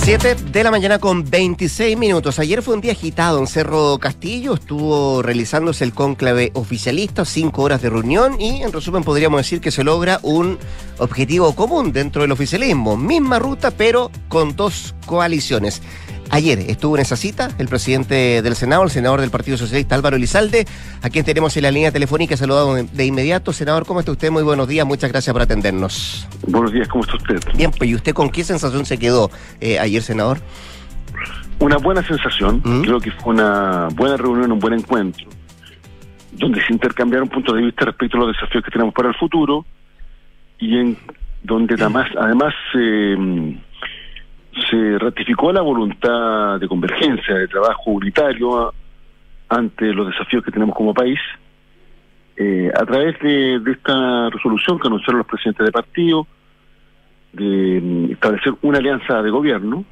[0.06, 2.38] 7 de la mañana con 26 minutos.
[2.38, 4.54] Ayer fue un día agitado en Cerro Castillo.
[4.54, 9.72] Estuvo realizándose el cónclave oficialista, cinco horas de reunión y en resumen podríamos decir que
[9.72, 10.60] se logra un
[11.00, 12.98] objetivo común dentro del oficialismo.
[12.98, 15.82] Misma ruta pero con dos coaliciones.
[16.32, 20.16] Ayer estuvo en esa cita el presidente del Senado, el senador del Partido Socialista Álvaro
[20.16, 20.66] Elizalde,
[21.02, 22.36] a quien tenemos en la línea telefónica.
[22.36, 23.54] Saludamos de, de inmediato.
[23.54, 24.32] Senador, ¿cómo está usted?
[24.32, 26.28] Muy buenos días, muchas gracias por atendernos.
[26.48, 27.40] Buenos días, ¿cómo está usted?
[27.56, 29.30] Bien, pues ¿y usted con qué sensación se quedó
[29.62, 30.40] eh, ayer, senador?
[31.60, 32.82] Una buena sensación, ¿Mm?
[32.82, 35.26] creo que fue una buena reunión, un buen encuentro,
[36.34, 39.66] donde se intercambiaron puntos de vista respecto a los desafíos que tenemos para el futuro
[40.60, 40.98] y en
[41.44, 43.58] donde además, además eh,
[44.70, 48.74] se ratificó la voluntad de convergencia, de trabajo unitario
[49.50, 51.20] ante los desafíos que tenemos como país,
[52.38, 56.28] eh, a través de, de, esta resolución que anunciaron los presidentes de partido,
[57.34, 59.86] de um, establecer una alianza de gobierno,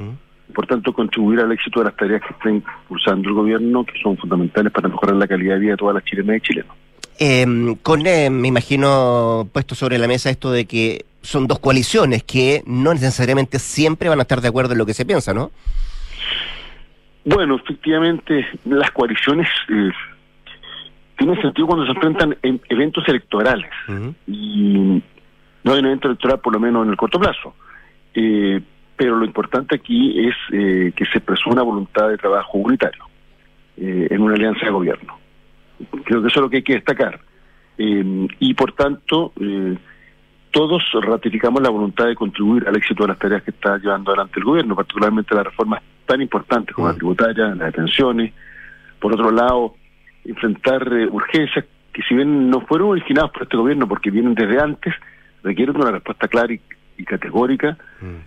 [0.54, 4.18] por tanto contribuir al éxito de las tareas que está impulsando el gobierno, que son
[4.18, 6.76] fundamentales para mejorar la calidad de vida de todas las chilenas y chilenos.
[7.20, 12.24] Eh, con, eh, me imagino, puesto sobre la mesa esto de que son dos coaliciones
[12.24, 15.52] que no necesariamente siempre van a estar de acuerdo en lo que se piensa, ¿no?
[17.26, 19.92] Bueno, efectivamente, las coaliciones eh,
[21.18, 23.72] tienen sentido cuando se enfrentan en eventos electorales.
[24.28, 25.02] Y
[25.64, 27.56] no hay un evento electoral, por lo menos en el corto plazo.
[28.14, 28.62] Eh,
[28.98, 33.06] pero lo importante aquí es eh, que se presuma una voluntad de trabajo unitario
[33.76, 35.18] en una alianza de gobierno.
[36.06, 37.20] Creo que eso es lo que hay que destacar.
[37.78, 39.78] Eh, y por tanto, eh,
[40.52, 44.40] todos ratificamos la voluntad de contribuir al éxito de las tareas que está llevando adelante
[44.40, 48.34] el gobierno, particularmente las reformas tan importantes como la tributaria, las detenciones.
[49.00, 49.76] Por otro lado,
[50.24, 54.60] enfrentar eh, urgencias que si bien no fueron originadas por este gobierno porque vienen desde
[54.60, 54.94] antes,
[55.44, 56.60] requieren una respuesta clara y,
[56.98, 57.78] y categórica,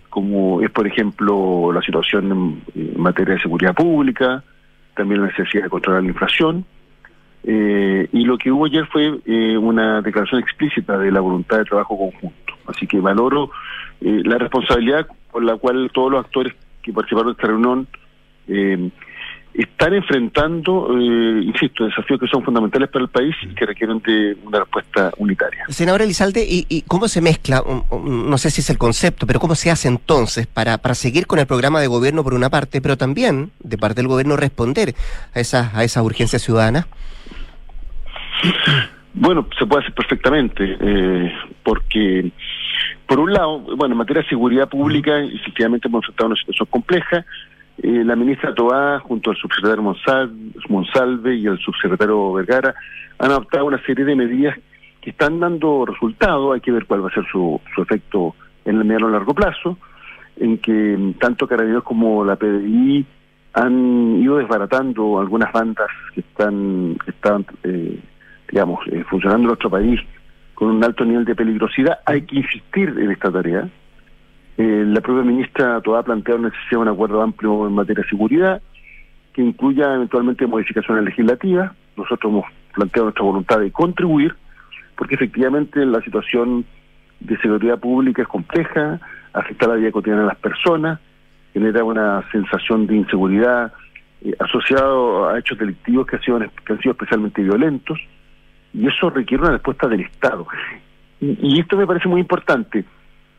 [0.09, 4.43] como es, por ejemplo, la situación en, en materia de seguridad pública,
[4.95, 6.65] también la necesidad de controlar la inflación.
[7.43, 11.65] Eh, y lo que hubo ayer fue eh, una declaración explícita de la voluntad de
[11.65, 12.53] trabajo conjunto.
[12.67, 13.51] Así que valoro
[14.01, 17.87] eh, la responsabilidad con la cual todos los actores que participaron de esta reunión
[18.47, 18.89] eh,
[19.53, 24.37] están enfrentando, eh, insisto, desafíos que son fundamentales para el país y que requieren de
[24.45, 25.65] una respuesta unitaria.
[25.69, 29.55] Senador Elizalde, ¿y, y cómo se mezcla, no sé si es el concepto, pero cómo
[29.55, 32.97] se hace entonces para, para seguir con el programa de gobierno por una parte, pero
[32.97, 34.93] también de parte del gobierno responder
[35.33, 36.85] a esas, a esas urgencias ciudadanas?
[39.13, 42.31] Bueno, se puede hacer perfectamente, eh, porque,
[43.07, 47.25] por un lado, bueno, en materia de seguridad pública, efectivamente hemos enfrentado una situación compleja.
[47.81, 52.75] Eh, la ministra Toá, junto al subsecretario Monsal- Monsalve y al subsecretario Vergara,
[53.17, 54.55] han adoptado una serie de medidas
[55.01, 56.53] que están dando resultado.
[56.53, 59.33] Hay que ver cuál va a ser su, su efecto en el mediano y largo
[59.33, 59.77] plazo,
[60.39, 63.03] en que mm, tanto Carabineros como la PDI
[63.53, 67.99] han ido desbaratando algunas bandas que están, que están eh,
[68.49, 69.99] digamos, eh, funcionando nuestro país
[70.55, 71.99] con un alto nivel de peligrosidad.
[72.05, 73.69] Hay que insistir en esta tarea.
[74.57, 78.03] Eh, la propia ministra Toda ha planteado la necesidad de un acuerdo amplio en materia
[78.03, 78.61] de seguridad
[79.33, 81.71] que incluya eventualmente modificaciones legislativas.
[81.95, 84.35] Nosotros hemos planteado nuestra voluntad de contribuir
[84.95, 86.65] porque efectivamente la situación
[87.19, 88.99] de seguridad pública es compleja,
[89.33, 90.99] afecta la vida cotidiana de las personas,
[91.53, 93.73] genera una sensación de inseguridad
[94.23, 97.99] eh, asociado a hechos delictivos que, han sido, que han sido especialmente violentos
[98.77, 100.45] y eso requiere una respuesta del Estado.
[101.19, 102.85] Y, y esto me parece muy importante.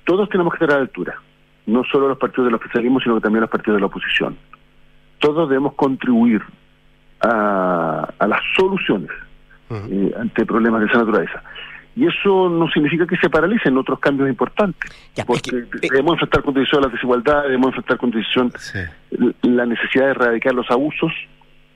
[0.05, 1.15] Todos tenemos que estar a la altura,
[1.67, 4.37] no solo los partidos del oficialismo, sino que también los partidos de la oposición.
[5.19, 6.43] Todos debemos contribuir
[7.21, 9.11] a, a las soluciones
[9.71, 11.43] eh, ante problemas de esa naturaleza.
[11.95, 14.89] Y eso no significa que se paralicen otros cambios importantes,
[15.27, 18.53] porque debemos enfrentar con decisión las desigualdades, debemos enfrentar con decisión
[19.43, 21.13] la necesidad de erradicar los abusos,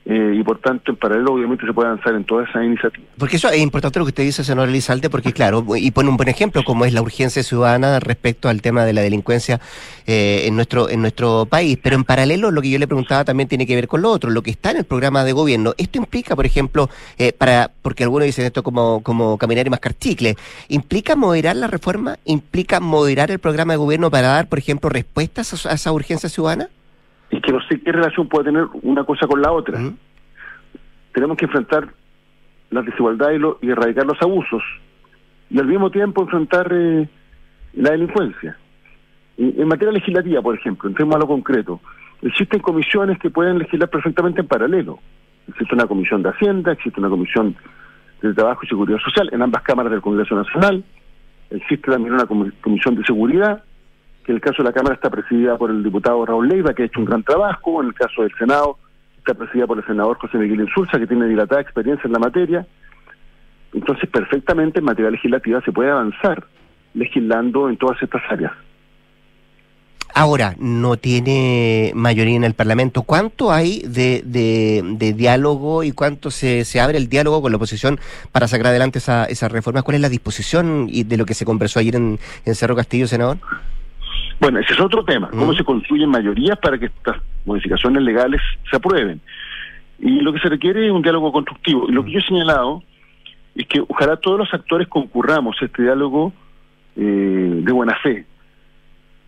[0.05, 3.09] eh, y por tanto en paralelo obviamente se puede avanzar en todas esas iniciativas.
[3.17, 6.17] Porque eso es importante lo que usted dice, senador Elizalde, porque claro, y pone un
[6.17, 9.61] buen ejemplo como es la urgencia ciudadana respecto al tema de la delincuencia
[10.05, 11.77] eh, en nuestro en nuestro país.
[11.81, 14.29] Pero en paralelo, lo que yo le preguntaba también tiene que ver con lo otro,
[14.29, 15.73] lo que está en el programa de gobierno.
[15.77, 19.97] Esto implica, por ejemplo, eh, para porque algunos dicen esto como, como caminar y mascar
[19.97, 20.35] chicle,
[20.67, 22.17] ¿implica moderar la reforma?
[22.25, 26.27] ¿Implica moderar el programa de gobierno para dar, por ejemplo, respuestas a, a esa urgencia
[26.27, 26.69] ciudadana?
[27.35, 29.79] Es que no sé qué relación puede tener una cosa con la otra.
[31.13, 31.87] Tenemos que enfrentar
[32.71, 34.63] las desigualdades y, lo- y erradicar los abusos
[35.49, 37.07] y al mismo tiempo enfrentar eh,
[37.73, 38.57] la delincuencia.
[39.37, 41.79] En, en materia legislativa, por ejemplo, entremos a lo concreto,
[42.21, 44.99] existen comisiones que pueden legislar perfectamente en paralelo.
[45.47, 47.55] Existe una comisión de Hacienda, existe una comisión
[48.21, 50.83] de Trabajo y Seguridad Social en ambas cámaras del Congreso Nacional,
[51.49, 53.63] existe también una comi- comisión de seguridad,
[54.23, 56.85] que el caso de la Cámara está presidida por el diputado Raúl Leiva, que ha
[56.85, 58.77] hecho un gran trabajo, en el caso del Senado
[59.23, 62.67] está presidida por el senador José Miguel Insulza, que tiene dilatada experiencia en la materia.
[63.73, 66.45] Entonces, perfectamente en materia legislativa se puede avanzar
[66.93, 68.51] legislando en todas estas áreas.
[70.13, 73.01] Ahora, no tiene mayoría en el Parlamento.
[73.01, 77.99] ¿Cuánto hay de, de, diálogo y cuánto se, se abre el diálogo con la oposición
[78.31, 79.81] para sacar adelante esa, esa reforma?
[79.81, 83.07] ¿Cuál es la disposición y de lo que se conversó ayer en, en Cerro Castillo,
[83.07, 83.37] senador?
[84.39, 88.75] Bueno, ese es otro tema, cómo se construyen mayorías para que estas modificaciones legales se
[88.75, 89.21] aprueben.
[89.99, 91.87] Y lo que se requiere es un diálogo constructivo.
[91.87, 92.83] Y lo que yo he señalado
[93.55, 96.33] es que ojalá todos los actores concurramos a este diálogo
[96.95, 98.25] eh, de buena fe,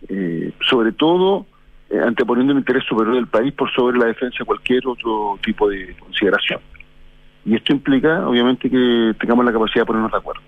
[0.08, 1.46] Eh, sobre todo
[1.90, 5.68] eh, anteponiendo el interés superior del país por sobre la defensa de cualquier otro tipo
[5.68, 6.60] de consideración.
[7.44, 10.42] Y esto implica, obviamente, que tengamos la capacidad de ponernos de acuerdo.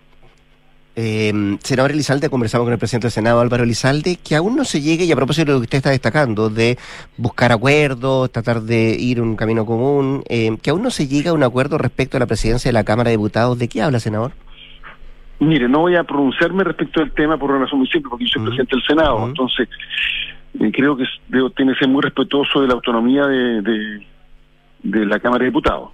[1.01, 4.81] Eh, senador Elizalde, conversamos con el presidente del Senado, Álvaro Elizalde, que aún no se
[4.81, 6.77] llegue, y a propósito de lo que usted está destacando, de
[7.17, 11.35] buscar acuerdos, tratar de ir un camino común, eh, que aún no se llega a
[11.35, 13.57] un acuerdo respecto a la presidencia de la Cámara de Diputados.
[13.61, 14.33] ¿De qué habla, senador?
[15.39, 18.33] Mire, no voy a pronunciarme respecto del tema por una razón muy simple, porque yo
[18.33, 19.69] soy presidente del Senado, entonces
[20.59, 24.07] eh, creo que debo, tiene que ser muy respetuoso de la autonomía de, de,
[24.83, 25.91] de la Cámara de Diputados.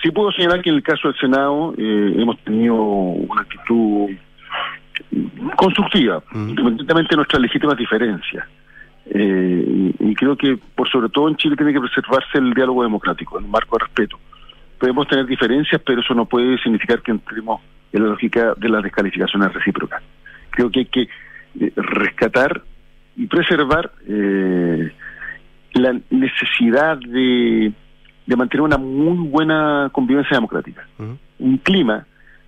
[0.00, 4.10] Sí puedo señalar que en el caso del Senado eh, hemos tenido una actitud
[5.56, 8.44] constructiva, independientemente de nuestras legítimas diferencias.
[9.06, 12.82] Eh, y, y creo que, por sobre todo en Chile, tiene que preservarse el diálogo
[12.82, 14.18] democrático, en un marco de respeto.
[14.78, 17.60] Podemos tener diferencias, pero eso no puede significar que entremos
[17.92, 20.02] en la lógica de las descalificaciones recíprocas.
[20.50, 21.08] Creo que hay que
[21.60, 22.62] eh, rescatar
[23.16, 24.92] y preservar eh,
[25.74, 27.72] la necesidad de,
[28.26, 30.86] de mantener una muy buena convivencia democrática.
[31.38, 32.06] Un clima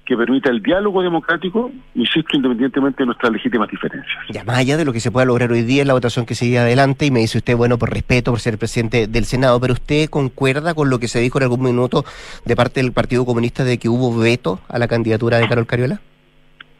[0.08, 4.16] que permita el diálogo democrático, insisto, independientemente de nuestras legítimas diferencias.
[4.30, 6.34] Ya más allá de lo que se pueda lograr hoy día en la votación que
[6.34, 9.74] sigue adelante, y me dice usted, bueno, por respeto, por ser presidente del Senado, pero
[9.74, 12.06] usted concuerda con lo que se dijo en algún minuto
[12.46, 16.00] de parte del Partido Comunista de que hubo veto a la candidatura de Carol Cariola?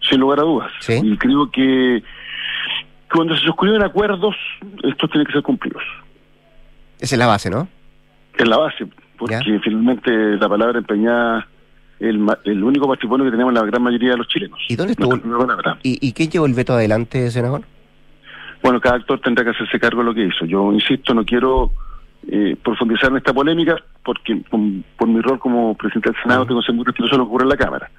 [0.08, 0.72] Sin lugar a dudas.
[0.88, 2.02] Y creo que
[3.12, 4.36] cuando se suscriben acuerdos,
[4.84, 5.82] estos tienen que ser cumplidos.
[6.98, 7.68] Esa es la base, ¿no?
[8.38, 8.86] Es la base,
[9.18, 11.46] porque finalmente la palabra empeñada
[12.00, 14.58] el, el único patrimonio que tenemos la gran mayoría de los chilenos.
[14.68, 15.16] ¿Y dónde estuvo?
[15.82, 17.62] ¿Y, ¿Y quién llevó el veto adelante, senador?
[18.62, 20.44] Bueno, cada actor tendrá que hacerse cargo de lo que hizo.
[20.44, 21.70] Yo insisto, no quiero
[22.26, 26.66] eh, profundizar en esta polémica porque por mi rol como presidente del Senado tengo que
[26.66, 27.90] ser muy respetuoso lo que ocurre en la Cámara.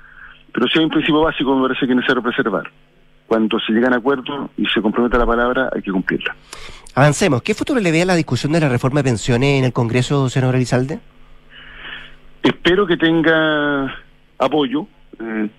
[0.52, 2.70] Pero sí hay un principio básico me parece que es necesario preservar.
[3.28, 6.36] Cuando se llegan a acuerdos y se compromete la palabra, hay que cumplirla.
[6.96, 7.44] Avancemos.
[7.44, 10.28] ¿Qué futuro le ve a la discusión de la reforma de pensiones en el Congreso,
[10.30, 11.00] senador Elizalde?
[12.44, 13.96] Espero que tenga
[14.38, 14.88] apoyo,
[15.20, 15.50] eh,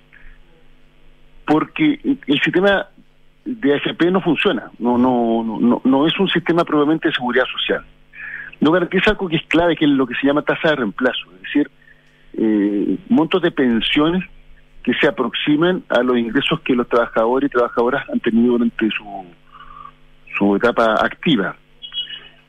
[1.47, 2.87] porque el sistema
[3.45, 7.85] de AFP no funciona, no, no, no, no es un sistema probablemente de seguridad social.
[8.61, 11.31] No garantiza algo que es clave, que es lo que se llama tasa de reemplazo,
[11.37, 11.70] es decir,
[12.35, 14.24] eh, montos de pensiones
[14.83, 19.26] que se aproximen a los ingresos que los trabajadores y trabajadoras han tenido durante su,
[20.39, 21.57] su etapa activa.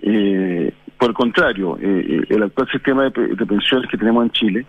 [0.02, 4.66] Eh, por el contrario, eh, eh, el actual sistema de, pensiones que tenemos en Chile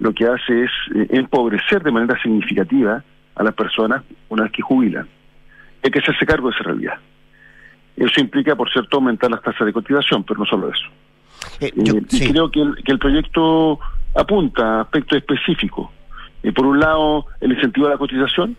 [0.00, 3.04] lo que hace es eh, empobrecer de manera significativa
[3.36, 5.06] a las personas una vez que jubilan.
[5.84, 6.94] Hay que hacerse cargo de esa realidad.
[7.96, 10.88] Eso implica, por cierto, aumentar las tasas de cotización, pero no solo eso.
[11.76, 13.78] yo, y creo que el, que el proyecto
[14.16, 15.88] apunta a aspectos específicos.
[16.52, 18.56] por un lado, el incentivo a la cotización,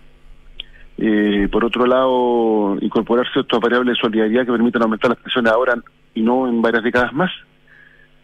[1.51, 5.76] por otro lado, incorporar ciertas variables de solidaridad que permitan aumentar las pensiones ahora
[6.14, 7.32] y no en varias décadas más.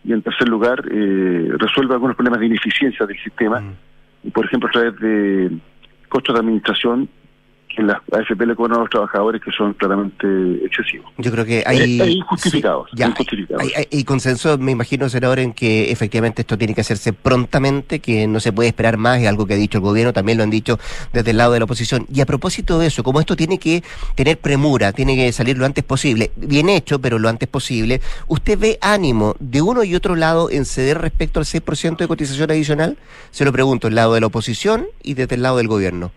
[0.03, 3.61] Y en tercer lugar, eh, resuelve algunos problemas de ineficiencia del sistema,
[4.23, 5.51] y por ejemplo a través de
[6.09, 7.09] costos de administración
[7.77, 10.27] que las AFP le cobran a los trabajadores que son claramente
[10.65, 11.11] excesivos.
[11.17, 12.01] Yo creo que hay...
[12.01, 12.89] Hay injustificados.
[13.91, 18.39] Hay, consenso, me imagino, senador, en que efectivamente esto tiene que hacerse prontamente, que no
[18.39, 20.79] se puede esperar más, es algo que ha dicho el gobierno, también lo han dicho
[21.13, 22.07] desde el lado de la oposición.
[22.11, 23.83] Y a propósito de eso, como esto tiene que
[24.15, 28.57] tener premura, tiene que salir lo antes posible, bien hecho, pero lo antes posible, ¿usted
[28.57, 32.97] ve ánimo de uno y otro lado en ceder respecto al 6% de cotización adicional?
[33.29, 36.11] Se lo pregunto, el lado de la oposición y desde el lado del gobierno.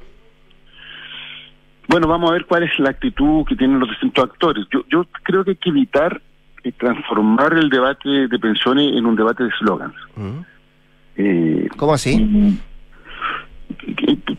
[1.90, 4.64] Bueno, vamos a ver cuál es la actitud que tienen los distintos actores.
[4.70, 6.22] Yo, yo creo que hay que evitar
[6.62, 9.96] eh, transformar el debate de pensiones en un debate de slogans.
[10.14, 10.38] Mm.
[11.16, 12.56] Eh, ¿Cómo así?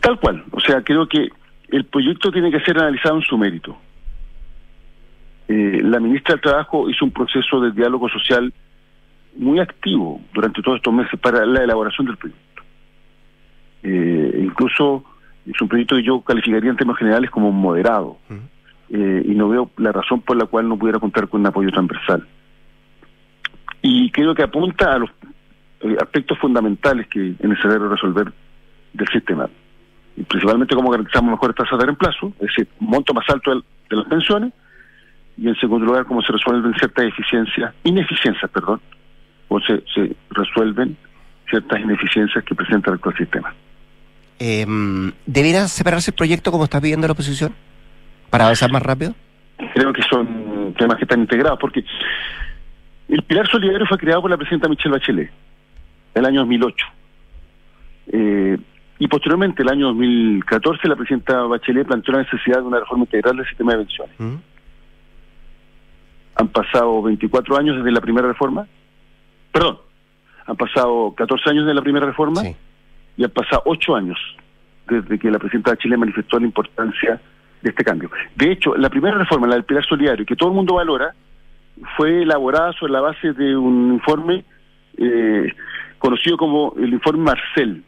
[0.00, 0.42] Tal cual.
[0.52, 1.28] O sea, creo que
[1.68, 3.76] el proyecto tiene que ser analizado en su mérito.
[5.48, 8.50] Eh, la ministra del Trabajo hizo un proceso de diálogo social
[9.36, 12.62] muy activo durante todos estos meses para la elaboración del proyecto.
[13.82, 15.04] incluso
[15.46, 18.18] es un proyecto que yo calificaría en términos generales como moderado
[18.90, 21.70] eh, y no veo la razón por la cual no pudiera contar con un apoyo
[21.70, 22.26] transversal.
[23.80, 25.10] Y creo que apunta a los
[25.80, 28.32] eh, aspectos fundamentales que es necesario resolver
[28.92, 29.48] del sistema.
[30.16, 33.96] Y principalmente cómo garantizamos mejores tasas de reemplazo, es decir, un monto más alto de,
[33.96, 34.52] las pensiones,
[35.36, 38.80] y en segundo lugar cómo se resuelven ciertas eficiencias, ineficiencias, perdón,
[39.48, 40.96] o se, se resuelven
[41.48, 43.54] ciertas ineficiencias que presenta el actual sistema.
[44.44, 44.66] Eh,
[45.24, 47.54] ¿Debería separarse el proyecto como está pidiendo la oposición?
[48.28, 49.14] ¿Para avanzar más rápido?
[49.72, 51.84] Creo que son temas que están integrados, porque
[53.08, 55.30] el Pilar Solidario fue creado por la presidenta Michelle Bachelet
[56.14, 56.86] en el año 2008.
[58.08, 58.58] Eh,
[58.98, 63.36] y posteriormente, el año 2014, la presidenta Bachelet planteó la necesidad de una reforma integral
[63.36, 64.14] del sistema de pensiones.
[64.18, 64.34] ¿Mm?
[66.34, 68.66] Han pasado 24 años desde la primera reforma.
[69.52, 69.78] Perdón,
[70.46, 72.40] han pasado 14 años desde la primera reforma.
[72.40, 72.56] Sí
[73.22, 74.18] y han pasado ocho años
[74.88, 77.20] desde que la presidenta de Chile manifestó la importancia
[77.62, 78.10] de este cambio.
[78.34, 81.14] De hecho, la primera reforma, la del Pilar Solidario, que todo el mundo valora,
[81.96, 84.44] fue elaborada sobre la base de un informe
[84.98, 85.52] eh,
[85.98, 87.84] conocido como el informe Marcel,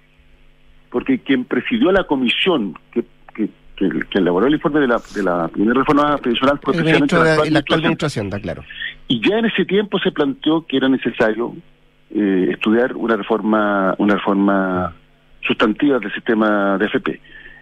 [0.91, 3.05] porque quien presidió la comisión que,
[3.35, 7.59] que, que, elaboró el informe de la, de la primera reforma previsional fue precisamente la,
[7.59, 8.63] actual, administración, está claro.
[9.09, 11.57] Y ya en ese tiempo se planteó que era necesario
[12.15, 14.95] eh, estudiar una reforma, una reforma
[15.47, 17.21] sustantivas del sistema de FP,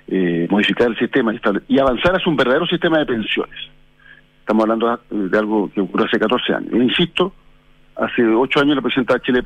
[0.08, 1.32] eh, modificar el sistema
[1.68, 3.56] y avanzar hacia un verdadero sistema de pensiones.
[4.40, 6.72] Estamos hablando de algo que ocurrió hace 14 años.
[6.72, 7.32] E insisto,
[7.96, 9.42] hace 8 años la presidenta de Chile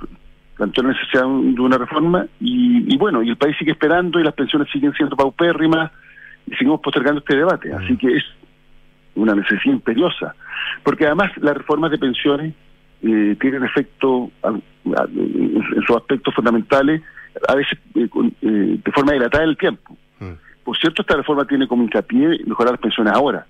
[0.56, 4.24] planteó la necesidad de una reforma y, y bueno, y el país sigue esperando y
[4.24, 5.92] las pensiones siguen siendo paupérrimas
[6.46, 7.72] y seguimos postergando este debate.
[7.74, 8.24] Así que es
[9.14, 10.34] una necesidad imperiosa,
[10.82, 12.54] porque además las reformas de pensiones
[13.02, 17.02] eh, tienen efecto a- a- en sus aspectos fundamentales,
[17.48, 18.08] a veces eh,
[18.42, 19.96] eh, de forma dilatada en el tiempo.
[20.64, 23.46] Por cierto, esta reforma tiene como hincapié mejorar las pensiones ahora,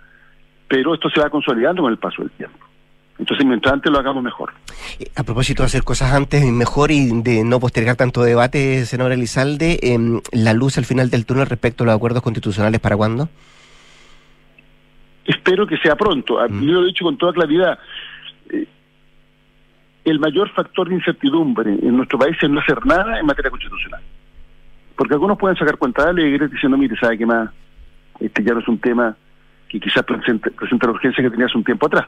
[0.69, 2.59] pero esto se va consolidando con el paso del tiempo.
[3.19, 4.53] Entonces, mientras antes lo hagamos mejor.
[5.15, 9.13] A propósito de hacer cosas antes y mejor y de no postergar tanto debate, senador
[9.13, 13.31] Elizalde, em, la luz al final del túnel respecto a los acuerdos constitucionales, ¿para cuándo?
[15.25, 16.39] espero que sea pronto.
[16.39, 17.79] A- Yo lo he dicho con toda claridad.
[18.51, 18.67] eh,
[20.11, 24.01] el mayor factor de incertidumbre en nuestro país es no hacer nada en materia constitucional.
[24.97, 27.51] Porque algunos pueden sacar cuentas alegres diciendo, mire, ¿sabe qué más?
[28.21, 29.17] Este ya no es un tema
[29.69, 32.07] que quizás presenta, presenta la urgencia que tenía hace un tiempo atrás.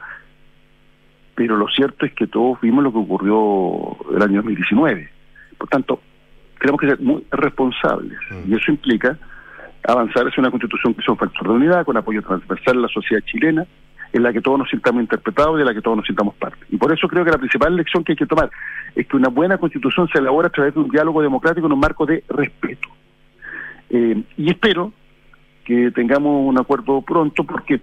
[1.35, 5.09] Pero lo cierto es que todos vimos lo que ocurrió el año 2019.
[5.57, 6.01] Por tanto,
[6.57, 8.17] tenemos que ser muy responsables.
[8.47, 9.17] Y eso implica
[9.85, 12.87] avanzar hacia una constitución que sea un factor de unidad, con apoyo transversal en la
[12.87, 13.65] sociedad chilena,
[14.11, 16.57] en la que todos nos sintamos interpretados y de la que todos nos sintamos parte.
[16.69, 18.49] Y por eso creo que la principal lección que hay que tomar
[18.95, 21.79] es que una buena constitución se elabora a través de un diálogo democrático en un
[21.79, 22.89] marco de respeto.
[23.89, 24.93] Eh, y espero
[25.63, 27.75] que tengamos un acuerdo pronto porque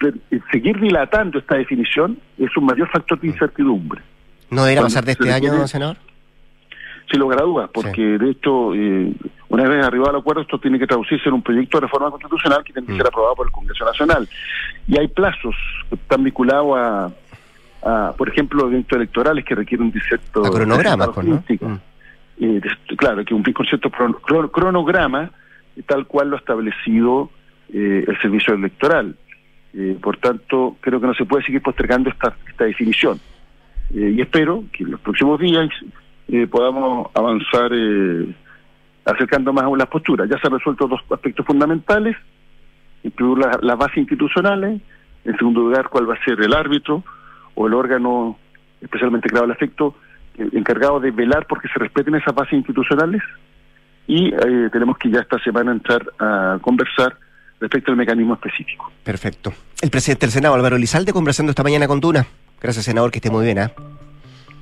[0.00, 4.00] eh, seguir dilatando esta definición es un mayor factor de incertidumbre.
[4.50, 5.96] ¿No debería pasar de este año, senador?
[7.10, 9.12] Sin lugar a dudas, porque de hecho, eh,
[9.48, 12.62] una vez arribado al acuerdo, esto tiene que traducirse en un proyecto de reforma constitucional
[12.64, 14.28] que tiene que ser aprobado por el Congreso Nacional.
[14.86, 15.54] Y hay plazos
[15.88, 17.10] que están vinculados a,
[17.82, 20.44] a, por ejemplo, eventos electorales que requieren un cierto...
[20.44, 21.34] A cronogramas, cierta pues, ¿no?
[21.34, 21.80] logística.
[22.40, 22.60] Eh,
[22.96, 25.30] claro, que con cierto cron- cron- cronograma,
[25.76, 27.30] eh, tal cual lo ha establecido
[27.72, 29.16] eh, el servicio electoral.
[29.74, 33.18] Eh, por tanto, creo que no se puede seguir postergando esta, esta definición.
[33.94, 35.68] Eh, y espero que en los próximos días
[36.28, 38.34] eh, podamos avanzar eh,
[39.04, 40.28] acercando más aún las posturas.
[40.28, 42.16] Ya se han resuelto dos aspectos fundamentales,
[43.02, 44.80] en primer lugar las, bases institucionales,
[45.24, 47.02] en segundo lugar cuál va a ser el árbitro
[47.54, 48.38] o el órgano
[48.80, 49.96] especialmente creado al efecto
[50.36, 53.22] eh, encargado de velar porque se respeten esas bases institucionales
[54.06, 57.16] y eh, tenemos que ya esta semana entrar a conversar
[57.60, 58.90] respecto al mecanismo específico.
[59.02, 59.52] Perfecto.
[59.80, 62.26] El presidente del Senado, Álvaro Elizalde, conversando esta mañana con Duna.
[62.60, 63.58] Gracias, senador, que esté muy bien.
[63.58, 63.72] ¿ah?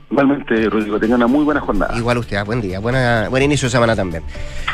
[0.08, 1.98] Igualmente, Rodrigo, tenga una muy buena jornada.
[1.98, 4.22] Igual usted, ah, buen día, buena, buen inicio de semana también.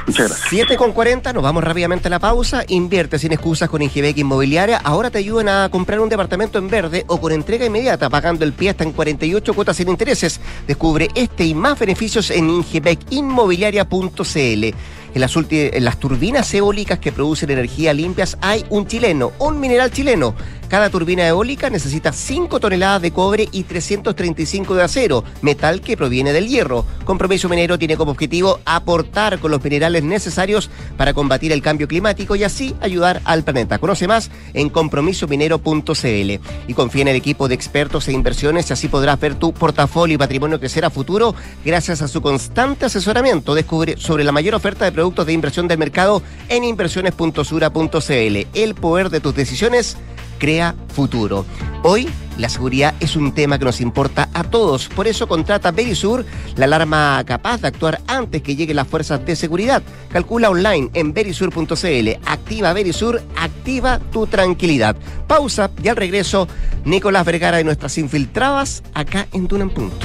[0.07, 0.47] Muchas gracias.
[0.51, 2.65] 7 con 40, nos vamos rápidamente a la pausa.
[2.69, 4.77] Invierte sin excusas con Ingebec Inmobiliaria.
[4.77, 8.53] Ahora te ayudan a comprar un departamento en verde o con entrega inmediata, pagando el
[8.53, 10.39] pie hasta en 48 cuotas sin intereses.
[10.67, 14.75] Descubre este y más beneficios en ingebecinmobiliaria.cl.
[15.15, 19.91] En las, en las turbinas eólicas que producen energía limpias hay un chileno, un mineral
[19.91, 20.35] chileno.
[20.73, 26.33] Cada turbina eólica necesita 5 toneladas de cobre y 335 de acero, metal que proviene
[26.33, 26.87] del hierro.
[27.05, 32.37] Compromiso Minero tiene como objetivo aportar con los minerales necesarios para combatir el cambio climático
[32.37, 33.79] y así ayudar al planeta.
[33.79, 36.31] Conoce más en compromisominero.cl
[36.67, 40.15] y confía en el equipo de expertos e inversiones y así podrás ver tu portafolio
[40.15, 41.35] y patrimonio crecer a futuro
[41.67, 43.55] gracias a su constante asesoramiento.
[43.55, 48.47] Descubre sobre la mayor oferta de productos de inversión del mercado en inversiones.sura.cl.
[48.55, 49.99] El poder de tus decisiones
[50.43, 51.47] crea futuro.
[51.85, 56.27] Hoy la seguridad es un tema que nos importa a todos, por eso contrata Verisur,
[56.57, 59.85] la alarma capaz de actuar antes que lleguen las fuerzas de seguridad.
[60.11, 62.09] Calcula online en verisur.cl.
[62.27, 64.97] Activa Verisur, activa tu tranquilidad.
[65.29, 66.49] Pausa y al regreso,
[66.85, 70.05] Nicolás Vergara y nuestras infiltradas acá en Duna Punto.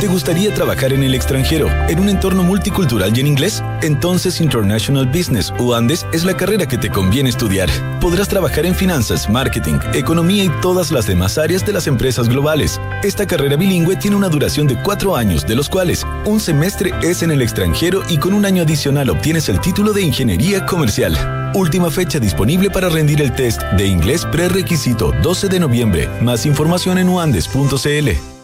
[0.00, 3.64] ¿Te gustaría trabajar en el extranjero, en un entorno multicultural y en inglés?
[3.80, 7.70] Entonces International Business o Andes es la carrera que te conviene estudiar.
[7.98, 12.78] Podrás trabajar en finanzas, marketing, economía y todas las demás áreas de las empresas globales.
[13.02, 17.22] Esta carrera bilingüe tiene una duración de cuatro años, de los cuales un semestre es
[17.22, 21.16] en el extranjero y con un año adicional obtienes el título de Ingeniería Comercial.
[21.54, 26.10] Última fecha disponible para rendir el test de inglés prerequisito 12 de noviembre.
[26.20, 28.35] Más información en uandes.cl.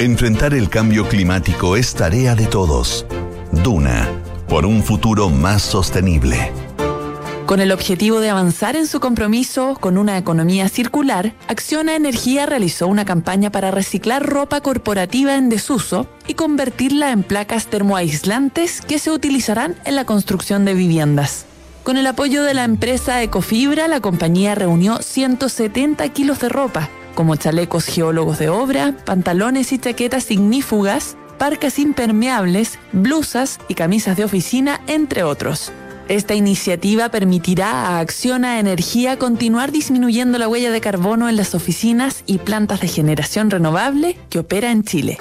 [0.00, 3.04] Enfrentar el cambio climático es tarea de todos.
[3.50, 4.08] Duna,
[4.48, 6.52] por un futuro más sostenible.
[7.46, 12.86] Con el objetivo de avanzar en su compromiso con una economía circular, Acciona Energía realizó
[12.86, 19.10] una campaña para reciclar ropa corporativa en desuso y convertirla en placas termoaislantes que se
[19.10, 21.44] utilizarán en la construcción de viviendas.
[21.82, 26.88] Con el apoyo de la empresa Ecofibra, la compañía reunió 170 kilos de ropa,
[27.18, 34.22] como chalecos geólogos de obra, pantalones y chaquetas ignífugas, parcas impermeables, blusas y camisas de
[34.22, 35.72] oficina, entre otros.
[36.06, 42.22] Esta iniciativa permitirá a Acciona Energía continuar disminuyendo la huella de carbono en las oficinas
[42.24, 45.18] y plantas de generación renovable que opera en Chile.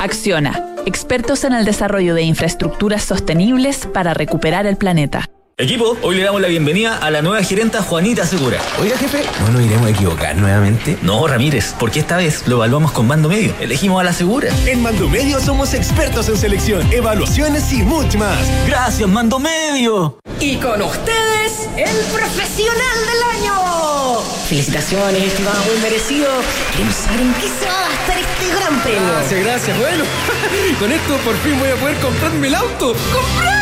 [0.00, 5.30] Acciona, expertos en el desarrollo de infraestructuras sostenibles para recuperar el planeta.
[5.60, 8.60] Equipo, hoy le damos la bienvenida a la nueva gerenta Juanita Segura.
[8.80, 10.96] Oiga, jefe, ¿no nos iremos a equivocar nuevamente?
[11.02, 13.52] No, Ramírez, porque esta vez lo evaluamos con mando medio.
[13.58, 14.54] Elegimos a la Segura.
[14.66, 18.38] En Mando Medio somos expertos en selección, evaluaciones y mucho más.
[18.68, 20.20] Gracias, Mando Medio.
[20.38, 24.20] Y con ustedes, el profesional del año.
[24.48, 26.28] Felicitaciones, estimado, muy merecido.
[26.70, 29.08] Queremos saber en qué se va a gastar este gran premio.
[29.08, 29.78] Gracias, gracias.
[29.80, 30.04] Bueno,
[30.78, 32.94] con esto por fin voy a poder comprarme el auto.
[33.12, 33.57] ¡Comprar!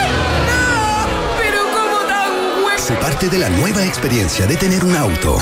[2.87, 5.39] Sé parte de la nueva experiencia de tener un auto.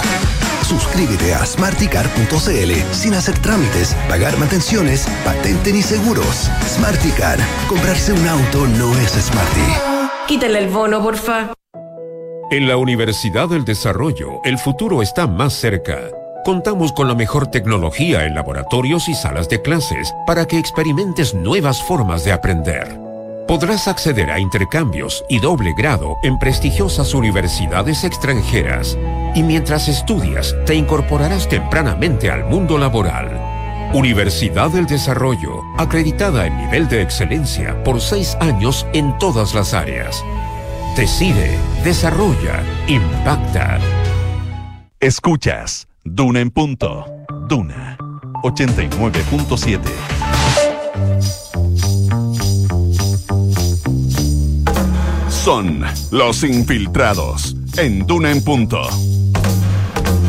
[0.63, 6.49] Suscríbete a smarticar.cl sin hacer trámites, pagar mantenciones, patente ni seguros.
[6.67, 7.39] Smarticar.
[7.69, 9.61] Comprarse un auto no es smarty.
[10.27, 11.53] Quítale el bono, porfa.
[12.51, 15.99] En la Universidad del Desarrollo, el futuro está más cerca.
[16.47, 21.83] Contamos con la mejor tecnología en laboratorios y salas de clases para que experimentes nuevas
[21.83, 23.04] formas de aprender.
[23.47, 28.97] Podrás acceder a intercambios y doble grado en prestigiosas universidades extranjeras
[29.35, 33.91] y mientras estudias te incorporarás tempranamente al mundo laboral.
[33.93, 40.25] Universidad del Desarrollo, acreditada en nivel de excelencia por seis años en todas las áreas.
[40.97, 43.79] Decide, desarrolla, impacta.
[45.01, 47.07] Escuchas Duna en punto.
[47.49, 47.99] Duna
[48.43, 50.34] 89.7.
[55.45, 58.81] Son los infiltrados en Duna en punto.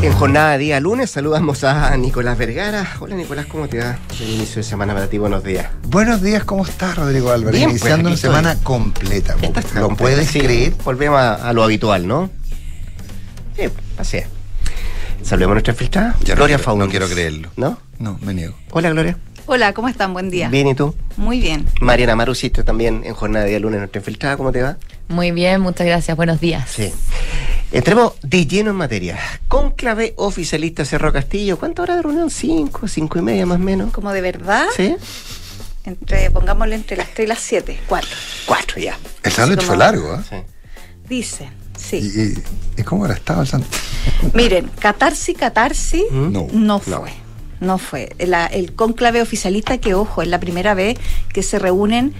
[0.02, 2.86] En jornada de día lunes saludamos a Nicolás Vergara.
[3.00, 3.98] Hola Nicolás, ¿cómo te va?
[4.20, 5.68] El inicio de semana para ti, buenos días.
[5.88, 7.58] Buenos días, ¿cómo estás, Rodrigo Álvarez?
[7.58, 8.64] Bien, Iniciando pues, una semana estoy.
[8.64, 9.34] completa.
[9.34, 10.40] ¿Lo completa, puedes sí.
[10.40, 10.74] creer?
[10.84, 12.28] Volvemos a, a lo habitual, ¿no?
[13.56, 13.62] Sí,
[13.96, 14.26] así es.
[15.22, 16.16] Saludemos a nuestra infiltrada.
[16.24, 16.86] Ya no Gloria quiero- Faundes.
[16.86, 17.48] no quiero creerlo.
[17.56, 17.78] ¿No?
[17.98, 18.54] No, me niego.
[18.70, 19.16] Hola, Gloria.
[19.46, 20.12] Hola, ¿cómo están?
[20.12, 20.48] Buen día.
[20.50, 20.94] Bien, ¿y tú?
[21.16, 21.66] Muy bien.
[21.80, 24.76] Mariana Marusito también en jornada de día lunes, nuestra infiltrada, ¿cómo te va?
[25.08, 26.16] Muy bien, muchas gracias.
[26.16, 26.68] Buenos días.
[26.68, 26.92] Sí.
[27.72, 29.18] Entremos de lleno en materia.
[29.48, 31.58] Conclave oficialista Cerro Castillo.
[31.58, 32.30] ¿Cuántas horas de reunión?
[32.30, 32.88] ¿Cinco?
[32.88, 33.92] ¿Cinco y media más o menos?
[33.92, 34.66] ¿Como de verdad?
[34.76, 34.96] ¿Sí?
[35.84, 37.78] Entre, pongámosle entre las 3 y las 7.
[37.86, 38.10] Cuatro.
[38.46, 38.98] Cuatro ya.
[39.22, 40.44] El sándwich fue largo, ¿eh?
[41.08, 41.98] Dicen, sí.
[41.98, 43.14] ¿Y, y, y cómo era?
[43.14, 43.70] ¿Estaba el sándwich?
[44.34, 46.48] Miren, catarsi, catarsi No.
[46.52, 47.12] no fue.
[47.60, 48.10] No fue.
[48.18, 50.98] La- el cónclave oficialista, que ojo, es la primera vez
[51.32, 52.14] que se reúnen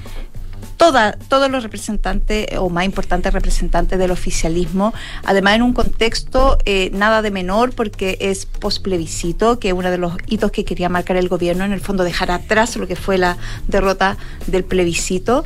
[0.77, 6.91] toda, todos los representantes o más importantes representantes del oficialismo, además en un contexto eh,
[6.93, 11.17] nada de menor porque es postplebiscito, que es uno de los hitos que quería marcar
[11.17, 14.17] el gobierno, en el fondo dejar atrás lo que fue la derrota
[14.47, 15.45] del plebiscito.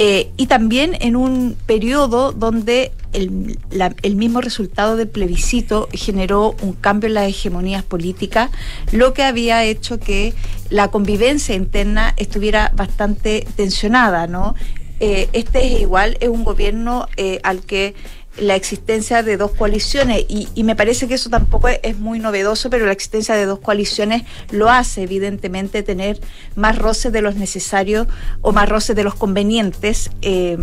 [0.00, 6.54] Eh, y también en un periodo donde el, la- el mismo resultado del plebiscito generó
[6.62, 8.50] un cambio en las hegemonías políticas,
[8.92, 10.34] lo que había hecho que
[10.70, 14.54] la convivencia interna estuviera bastante tensionada, ¿no?
[15.00, 17.94] Eh, este es igual, es un gobierno eh, al que
[18.40, 22.70] la existencia de dos coaliciones, y, me parece que eso tampoco es, es muy novedoso,
[22.70, 26.20] pero la existencia de dos coaliciones lo hace evidentemente tener
[26.54, 28.06] más roces de los necesarios
[28.40, 30.10] o más roces de los convenientes.
[30.22, 30.58] eh,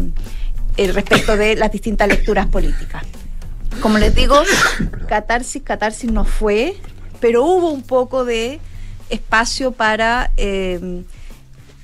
[0.77, 3.03] eh, respecto de las distintas lecturas políticas.
[3.79, 4.35] Como les digo,
[5.07, 6.75] catarsis, catarsis no fue,
[7.21, 8.59] pero hubo un poco de
[9.09, 11.03] espacio para eh,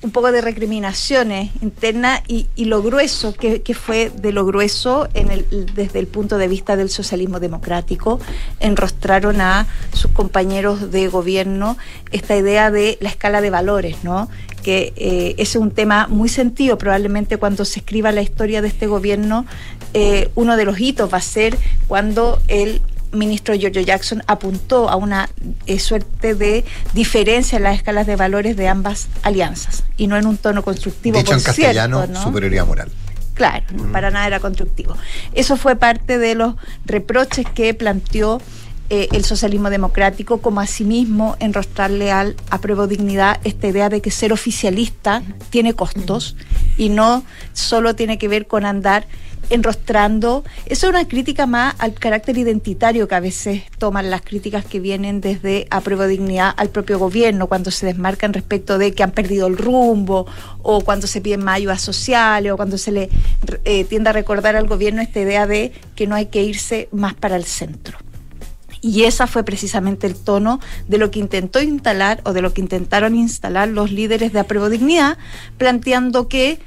[0.02, 5.46] un poco de recriminaciones internas y, lo grueso, que, fue de lo grueso en el,
[5.74, 8.18] desde el punto de vista del socialismo democrático,
[8.60, 11.78] enrostraron a sus compañeros de gobierno
[12.10, 14.28] esta idea de la escala de valores, ¿no?
[14.62, 18.86] que eh, es un tema muy sentido, probablemente cuando se escriba la historia de este
[18.86, 19.44] gobierno,
[19.94, 22.80] eh, uno de los hitos va a ser cuando el
[23.12, 25.28] ministro Giorgio Jackson apuntó a una
[25.66, 30.26] eh, suerte de diferencia en las escalas de valores de ambas alianzas y no en
[30.26, 31.18] un tono constructivo.
[31.18, 32.90] Dicho por en castellano, superioridad moral.
[33.34, 34.96] Claro, para nada era constructivo.
[35.32, 36.54] Eso fue parte de los
[36.84, 38.40] reproches que planteó
[38.90, 44.34] eh, el socialismo democrático, como asimismo enrostrarle al apruebo dignidad esta idea de que ser
[44.34, 46.36] oficialista tiene costos
[46.76, 49.06] y no solo tiene que ver con andar
[49.50, 50.44] enrostrando.
[50.66, 54.80] Eso es una crítica más al carácter identitario que a veces toman las críticas que
[54.80, 59.46] vienen desde apruebo dignidad al propio gobierno, cuando se desmarcan respecto de que han perdido
[59.46, 60.26] el rumbo,
[60.62, 63.10] o cuando se piden más ayudas sociales, o cuando se le
[63.64, 67.14] eh, tiende a recordar al gobierno esta idea de que no hay que irse más
[67.14, 67.98] para el centro.
[68.84, 72.60] Y esa fue precisamente el tono de lo que intentó instalar o de lo que
[72.60, 75.18] intentaron instalar los líderes de apruebo dignidad,
[75.56, 76.58] planteando que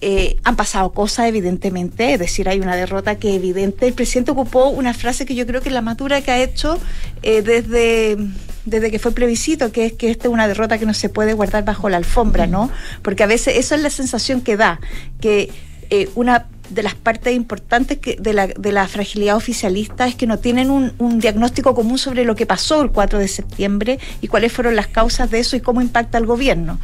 [0.00, 3.86] eh, han pasado cosas, evidentemente, es decir, hay una derrota que es evidente.
[3.88, 6.40] El presidente ocupó una frase que yo creo que es la más dura que ha
[6.40, 6.78] hecho
[7.22, 8.16] eh, desde,
[8.64, 11.32] desde que fue plebiscito, que es que esta es una derrota que no se puede
[11.32, 12.70] guardar bajo la alfombra, ¿no?
[13.02, 14.80] Porque a veces esa es la sensación que da,
[15.20, 15.50] que
[15.90, 20.38] eh, una de las partes importantes de, la, de la fragilidad oficialista es que no
[20.38, 24.76] tienen un, diagnóstico común sobre lo que pasó el 4 de septiembre y cuáles fueron
[24.76, 26.78] las causas de eso y cómo impacta al gobierno.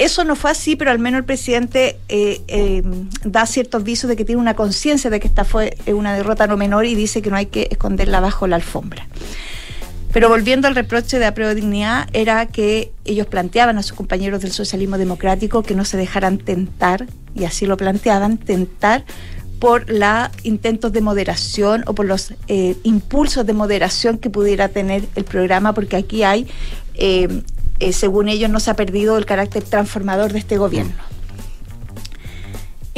[0.00, 2.82] Eso no fue así, pero al menos el presidente eh, eh,
[3.24, 6.56] da ciertos visos de que tiene una conciencia de que esta fue una derrota no
[6.56, 9.06] menor y dice que no hay que esconderla bajo la alfombra.
[10.12, 14.40] Pero volviendo al reproche de apruebo de dignidad, era que ellos planteaban a sus compañeros
[14.40, 19.04] del socialismo democrático que no se dejaran tentar, y así lo planteaban, tentar
[19.60, 25.04] por los intentos de moderación o por los eh, impulsos de moderación que pudiera tener
[25.14, 26.48] el programa, porque aquí hay,
[26.94, 27.42] eh,
[27.80, 30.92] eh, según ellos, no se ha perdido el carácter transformador de este gobierno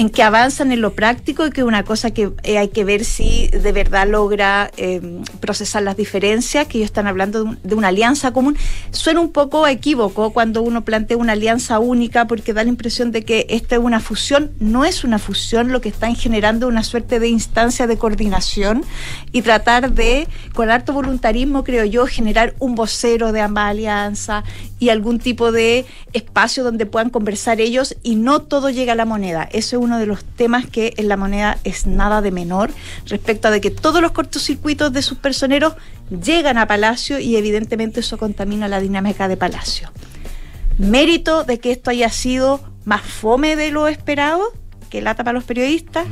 [0.03, 2.84] en que avanzan en lo práctico y que es una cosa que eh, hay que
[2.84, 5.00] ver si de verdad logra eh,
[5.38, 8.57] procesar las diferencias, que ellos están hablando de, un, de, una alianza común.
[8.90, 13.24] Suena un poco equívoco cuando uno plantea una alianza única porque da la impresión de
[13.24, 14.50] que esta es una fusión.
[14.59, 18.84] No es una fusión, lo que están generando una suerte de instancia de coordinación
[19.30, 24.42] y tratar de, con harto voluntarismo, creo yo, generar un vocero de ambas alianzas
[24.80, 29.05] y algún tipo de espacio donde puedan conversar ellos y no todo llega a la
[29.05, 29.48] moneda.
[29.53, 32.70] Eso es uno de los temas que en la moneda es nada de menor
[33.07, 35.74] respecto a de que todos los cortocircuitos de sus personeros
[36.09, 39.90] llegan a Palacio y evidentemente eso contamina la dinámica de Palacio.
[40.78, 44.55] Mérito de que esto haya sido más fome de lo esperado,
[44.88, 46.07] que lata para los periodistas,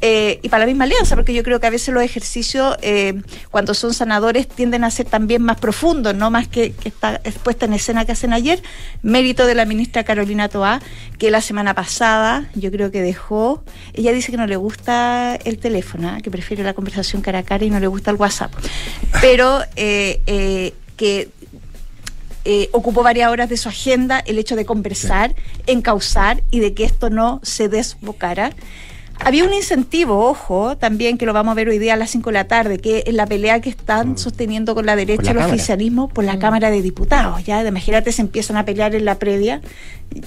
[0.00, 3.20] eh, y para la misma alianza, porque yo creo que a veces los ejercicios, eh,
[3.50, 7.66] cuando son sanadores, tienden a ser también más profundos, no más que, que esta puesta
[7.66, 8.62] en escena que hacen ayer.
[9.02, 10.80] Mérito de la ministra Carolina Toá,
[11.18, 13.62] que la semana pasada yo creo que dejó,
[13.94, 16.22] ella dice que no le gusta el teléfono, ¿eh?
[16.22, 18.52] que prefiere la conversación cara a cara y no le gusta el WhatsApp,
[19.20, 21.30] pero eh, que
[22.50, 25.34] eh, ocupó varias horas de su agenda el hecho de conversar,
[25.66, 28.52] encauzar y de que esto no se desbocara.
[29.20, 32.30] Había un incentivo, ojo, también que lo vamos a ver hoy día a las 5
[32.30, 34.18] de la tarde, que es la pelea que están mm.
[34.18, 35.54] sosteniendo con la derecha la el cámara.
[35.54, 36.38] oficialismo por la mm.
[36.38, 37.44] Cámara de Diputados.
[37.44, 39.60] Ya, imagínate, se empiezan a pelear en la previa.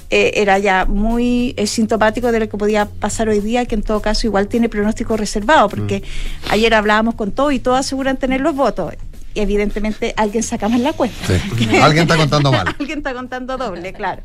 [0.10, 3.84] Eh, era ya muy eh, sintomático de lo que podía pasar hoy día, que en
[3.84, 6.52] todo caso igual tiene pronóstico reservado, porque mm.
[6.52, 8.94] ayer hablábamos con todo y todos aseguran tener los votos
[9.36, 11.18] evidentemente alguien saca mal la cuenta.
[11.28, 11.78] Sí.
[11.82, 12.68] alguien está contando mal.
[12.80, 14.22] alguien está contando doble, claro.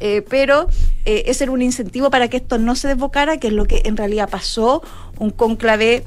[0.00, 0.68] Eh, pero
[1.04, 3.82] eh, ese era un incentivo para que esto no se desbocara, que es lo que
[3.84, 4.82] en realidad pasó,
[5.18, 6.04] un conclave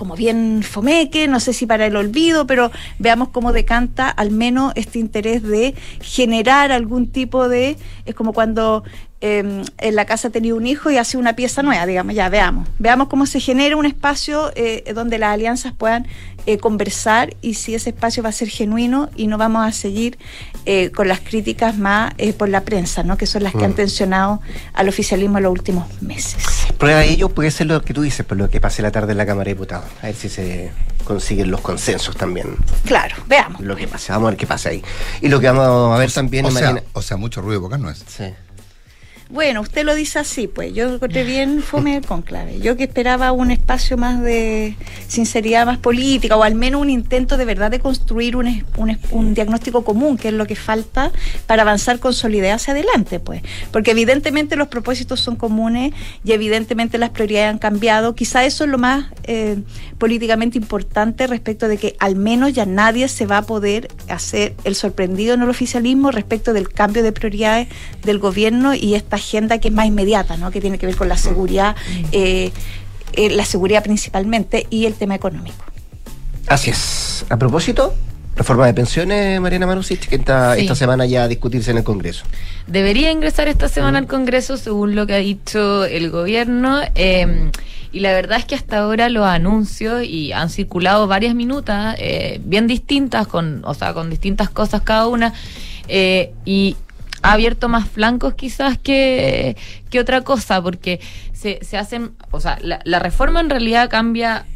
[0.00, 4.72] como bien fomeque, no sé si para el olvido, pero veamos cómo decanta al menos
[4.74, 7.76] este interés de generar algún tipo de,
[8.06, 8.82] es como cuando
[9.20, 12.68] eh, en la casa tenía un hijo y hace una pieza nueva, digamos, ya veamos,
[12.78, 16.06] veamos cómo se genera un espacio eh, donde las alianzas puedan
[16.46, 20.18] eh, conversar y si ese espacio va a ser genuino y no vamos a seguir
[20.64, 23.18] eh, con las críticas más eh, por la prensa, ¿no?
[23.18, 23.64] que son las que mm.
[23.64, 24.40] han tensionado
[24.72, 26.42] al oficialismo en los últimos meses.
[26.78, 29.12] Prueba de ello puede ser lo que tú dices, por lo que pase la tarde
[29.12, 30.70] en la Cámara de Diputados, a ver si se
[31.04, 32.56] consiguen los consensos también.
[32.86, 33.60] Claro, veamos.
[33.60, 34.82] Lo que pase, vamos a ver qué pasa ahí.
[35.20, 36.46] Y lo que vamos a ver también...
[36.46, 38.02] O sea, o sea, mucho ruido porque no es.
[38.08, 38.24] Sí.
[39.32, 42.58] Bueno, usted lo dice así, pues yo encontré bien fome el conclave.
[42.58, 44.74] Yo que esperaba un espacio más de
[45.06, 49.34] sinceridad, más política, o al menos un intento de verdad de construir un, un, un
[49.34, 51.12] diagnóstico común, que es lo que falta
[51.46, 53.42] para avanzar con solidez hacia adelante, pues.
[53.70, 55.92] Porque evidentemente los propósitos son comunes
[56.24, 58.16] y evidentemente las prioridades han cambiado.
[58.16, 59.58] Quizá eso es lo más eh,
[59.98, 64.74] políticamente importante respecto de que al menos ya nadie se va a poder hacer el
[64.74, 67.68] sorprendido en el oficialismo respecto del cambio de prioridades
[68.02, 70.50] del gobierno y esta agenda que es más inmediata, ¿no?
[70.50, 71.76] que tiene que ver con la seguridad,
[72.12, 72.50] eh,
[73.12, 75.64] eh, la seguridad principalmente y el tema económico.
[76.46, 77.24] Así es.
[77.28, 77.94] A propósito,
[78.36, 80.62] reforma de pensiones, Mariana Marusic, que está Sí.
[80.62, 82.24] esta semana ya a discutirse en el Congreso.
[82.66, 86.80] Debería ingresar esta semana al Congreso, según lo que ha dicho el gobierno.
[86.94, 87.50] eh,
[87.92, 92.40] y la verdad es que hasta ahora los anuncios y han circulado varias minutas eh,
[92.44, 95.32] bien distintas, con, o sea, con distintas cosas cada una.
[95.88, 96.76] eh, y
[97.22, 99.56] ha abierto más flancos quizás que,
[99.90, 101.00] que otra cosa, porque
[101.32, 104.46] se, se hacen, o sea, la, la reforma en realidad cambia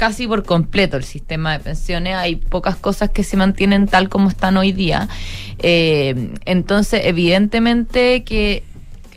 [0.00, 2.16] casi por completo el sistema de pensiones.
[2.16, 5.10] Hay pocas cosas que se mantienen tal como están hoy día.
[5.58, 8.64] Eh, entonces, evidentemente que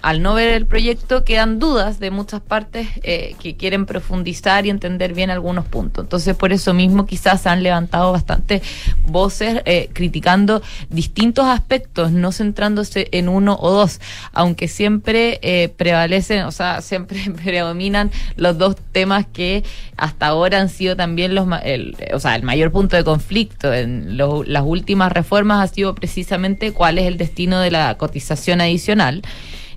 [0.03, 4.69] al no ver el proyecto quedan dudas de muchas partes eh, que quieren profundizar y
[4.69, 6.03] entender bien algunos puntos.
[6.03, 8.61] Entonces, por eso mismo quizás se han levantado bastantes
[9.07, 14.01] voces eh, criticando distintos aspectos, no centrándose en uno o dos,
[14.33, 19.63] aunque siempre eh, prevalecen, o sea, siempre predominan los dos temas que
[19.95, 24.17] hasta ahora han sido también los, el, o sea, el mayor punto de conflicto en
[24.17, 29.21] las últimas reformas ha sido precisamente cuál es el destino de la cotización adicional.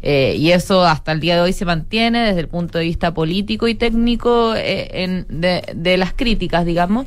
[0.09, 3.13] Eh, y eso hasta el día de hoy se mantiene desde el punto de vista
[3.13, 7.07] político y técnico eh, en- de, de las críticas, digamos.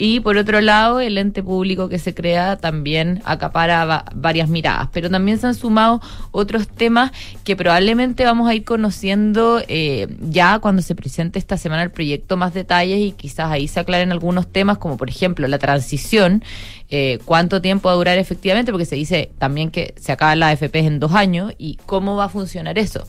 [0.00, 4.88] Y por otro lado, el ente público que se crea también acapara va- varias miradas.
[4.92, 7.10] Pero también se han sumado otros temas
[7.44, 12.36] que probablemente vamos a ir conociendo eh, ya cuando se presente esta semana el proyecto
[12.38, 16.44] más detalles y quizás ahí se aclaren algunos temas, como por ejemplo la transición,
[16.90, 20.52] eh, cuánto tiempo va a durar efectivamente, porque se dice también que se acaban las
[20.52, 23.04] AFPs en dos años y cómo va a funcionar eso.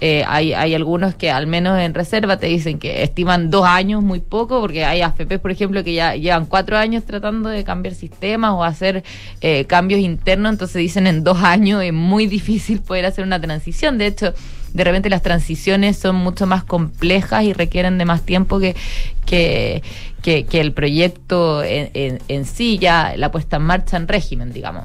[0.00, 4.02] Eh, hay, hay algunos que al menos en reserva te dicen que estiman dos años
[4.02, 7.94] muy poco, porque hay AFPs, por ejemplo, que ya llevan cuatro años tratando de cambiar
[7.94, 9.02] sistemas o hacer
[9.40, 13.98] eh, cambios internos, entonces dicen en dos años es muy difícil poder hacer una transición.
[13.98, 14.34] De hecho,
[14.74, 18.74] de repente las transiciones son mucho más complejas y requieren de más tiempo que,
[19.24, 19.82] que,
[20.52, 24.84] el proyecto en- en sí, ya la puesta en marcha en régimen, digamos.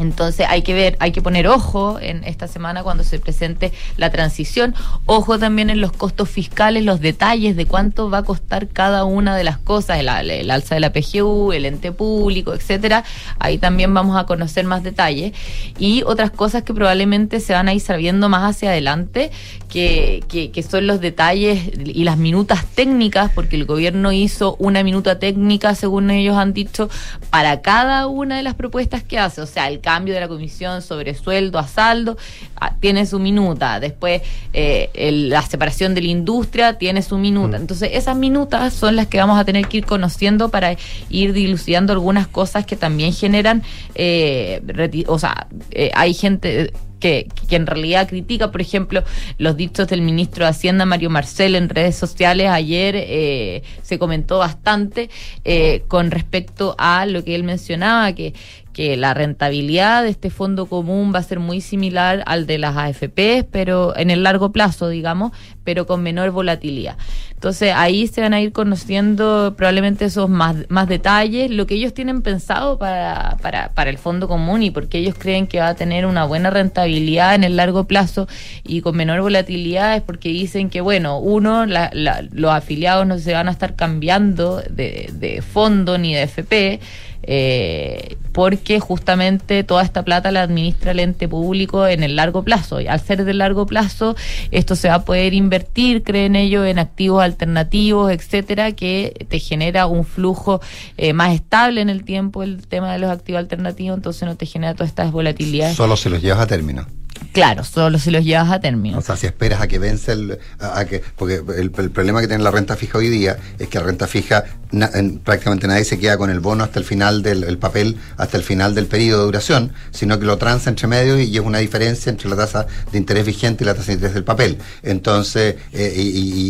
[0.00, 4.10] Entonces hay que ver, hay que poner ojo en esta semana cuando se presente la
[4.10, 4.74] transición,
[5.06, 9.36] ojo también en los costos fiscales, los detalles de cuánto va a costar cada una
[9.36, 13.04] de las cosas, el, el alza de la PGU, el ente público, etcétera.
[13.38, 15.32] Ahí también vamos a conocer más detalles
[15.78, 19.30] y otras cosas que probablemente se van a ir sabiendo más hacia adelante,
[19.68, 24.82] que, que, que son los detalles y las minutas técnicas, porque el gobierno hizo una
[24.82, 26.88] minuta técnica, según ellos han dicho,
[27.30, 29.42] para cada una de las propuestas que hace.
[29.42, 32.16] O sea, el cambio de la comisión sobre sueldo a saldo
[32.60, 33.80] ah, tiene su minuta.
[33.80, 34.22] Después,
[34.52, 37.56] eh, el- la separación de la industria tiene su minuta.
[37.56, 40.76] Entonces, esas minutas son las que vamos a tener que ir conociendo para
[41.08, 43.62] ir dilucidando algunas cosas que también generan,
[43.96, 44.60] eh,
[45.08, 49.02] o sea, eh, hay gente que, que en realidad critica, por ejemplo,
[49.38, 52.48] los dichos del ministro de Hacienda, Mario Marcel, en redes sociales.
[52.48, 55.08] Ayer eh, se comentó bastante
[55.44, 58.34] eh, con respecto a lo que él mencionaba, que,
[58.80, 62.78] que la rentabilidad de este fondo común va a ser muy similar al de las
[62.78, 65.32] AFP, pero en el largo plazo, digamos,
[65.64, 66.96] pero con menor volatilidad.
[67.34, 71.92] Entonces ahí se van a ir conociendo probablemente esos más, más detalles, lo que ellos
[71.92, 75.74] tienen pensado para, para, para el fondo común y porque ellos creen que va a
[75.74, 78.28] tener una buena rentabilidad en el largo plazo
[78.64, 83.18] y con menor volatilidad es porque dicen que, bueno, uno, la- la- los afiliados no
[83.18, 86.80] se van a estar cambiando de, de fondo ni de FP.
[87.22, 92.80] Eh, porque justamente toda esta plata la administra el ente público en el largo plazo.
[92.80, 94.16] Y al ser de largo plazo,
[94.50, 99.86] esto se va a poder invertir, creen ellos, en activos alternativos, etcétera, que te genera
[99.86, 100.60] un flujo
[100.96, 104.46] eh, más estable en el tiempo, el tema de los activos alternativos, entonces no te
[104.46, 105.76] genera todas estas volatilidades.
[105.76, 106.86] Solo si los llevas a término.
[107.32, 108.98] Claro, solo si los llevas a término.
[108.98, 110.38] O sea, si esperas a que vence el.
[110.58, 113.68] A, a que, porque el, el problema que tiene la renta fija hoy día es
[113.68, 116.84] que la renta fija na- en- prácticamente nadie se queda con el bono hasta el
[116.84, 120.70] final del el papel, hasta el final del periodo de duración, sino que lo transa
[120.70, 123.88] entre medio y es una diferencia entre la tasa de interés vigente y la tasa
[123.88, 124.58] de interés del papel.
[124.82, 126.00] Entonces, eh, y,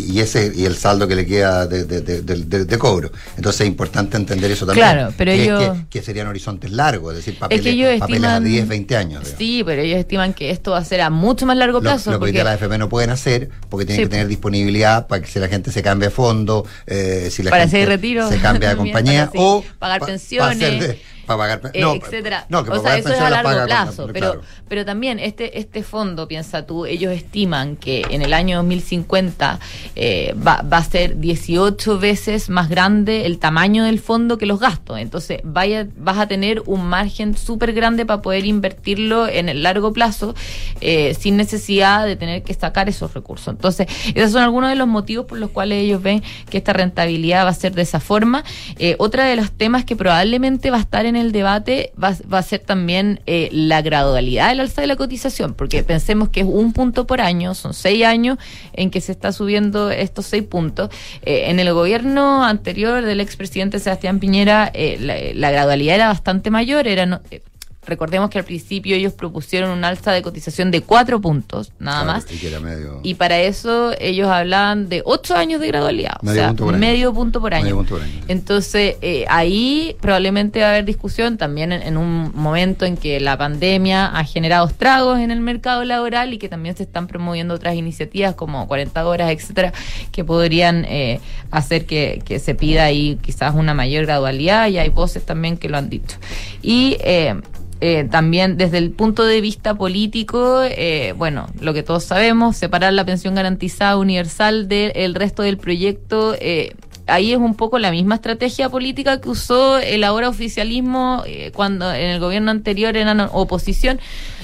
[0.09, 2.79] y- y ese y el saldo que le queda de, de- de- de- de- de
[2.79, 3.11] cobro.
[3.37, 4.87] Entonces es importante entender eso también.
[4.89, 8.39] Claro, pero que, ellos- que, que serían horizontes largos, es decir, papeles, ellos papeles a
[8.39, 9.21] estiman- 10, 20 años.
[9.25, 9.39] digamos.
[9.39, 11.83] Sí, pero ellos estiman que esto esto va a ser a mucho más largo Lo,
[11.83, 12.11] plazo.
[12.13, 14.09] lo que hoy porque- día las FP no pueden hacer porque tienen Sí.
[14.09, 17.51] que tener disponibilidad para que si la gente se cambia de fondo, eh, si la
[17.51, 18.29] para gente hacer retiro.
[18.29, 20.97] se cambia de compañía para, sí, o pagar pa- pa pensiones.
[21.37, 22.47] Para pagar eh, no, etcétera.
[22.49, 24.41] no, que o sea, eso es a largo con- plazo, pero, claro.
[24.69, 29.59] pero también este, este fondo, piensa tú, ellos estiman que en el año 2050
[29.97, 34.59] eh, va, va a ser 18 veces más grande el tamaño del fondo que los
[34.61, 34.99] gastos.
[34.99, 39.93] Entonces vaya, vas a tener un margen súper grande para poder invertirlo en el largo
[39.93, 40.35] plazo
[40.81, 43.49] eh, sin necesidad de tener que sacar esos recursos.
[43.49, 47.45] Entonces, esos son algunos de los motivos por los cuales ellos ven que esta rentabilidad
[47.45, 48.45] va a ser de esa forma.
[48.79, 52.43] Eh, otra de los temas que probablemente va a estar en el debate va, a
[52.43, 56.73] ser también eh, la gradualidad del alza de la cotización, porque pensemos que es un
[56.73, 58.39] punto por año, son seis años
[58.73, 60.91] en que se está subiendo estos seis puntos.
[61.23, 66.51] Eh, en el gobierno anterior del expresidente Sebastián Piñera, eh, la, la gradualidad era bastante
[66.51, 67.43] mayor, era no- eh,
[67.87, 72.21] Recordemos que al principio ellos propusieron un alza de cotización de cuatro puntos, nada Claro,
[72.21, 72.31] más.
[72.33, 76.27] y que era medio- Y para eso ellos hablaban de ocho años de gradualidad, o
[76.27, 76.81] Medio sea, punto por año.
[76.81, 77.63] medio punto por año.
[77.65, 78.13] Medio punto por año.
[78.29, 83.19] Entonces, eh, ahí probablemente va a haber discusión también en, en un momento en que
[83.19, 87.55] la pandemia ha generado estragos en el mercado laboral y que también se están promoviendo
[87.55, 89.73] otras iniciativas como 40 horas, etcétera,
[90.13, 91.19] que podrían eh,
[91.51, 95.71] hacer que, que se pida ahí quizás una mayor gradualidad y hay voces también que
[95.71, 96.19] lo han dicho.
[96.63, 97.35] Y eh,
[97.81, 102.93] eh, también desde el punto de vista político, eh, bueno, lo que todos sabemos, separar
[102.93, 106.35] la pensión garantizada universal del resto del proyecto.
[106.39, 106.75] eh,
[107.11, 111.93] Ahí es un poco la misma estrategia política que usó el ahora oficialismo eh, cuando
[111.93, 113.99] en el gobierno anterior eran oposición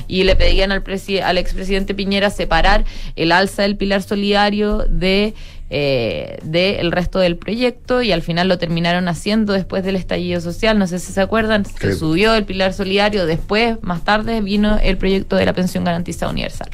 [0.09, 0.83] y le pedían al,
[1.23, 2.85] al expresidente Piñera separar
[3.15, 5.35] el alza del pilar solidario de
[5.69, 10.79] eh, del resto del proyecto y al final lo terminaron haciendo después del estallido social,
[10.79, 14.97] no sé si se acuerdan, se subió el pilar solidario, después, más tarde, vino el
[14.97, 16.69] proyecto de la pensión garantizada universal.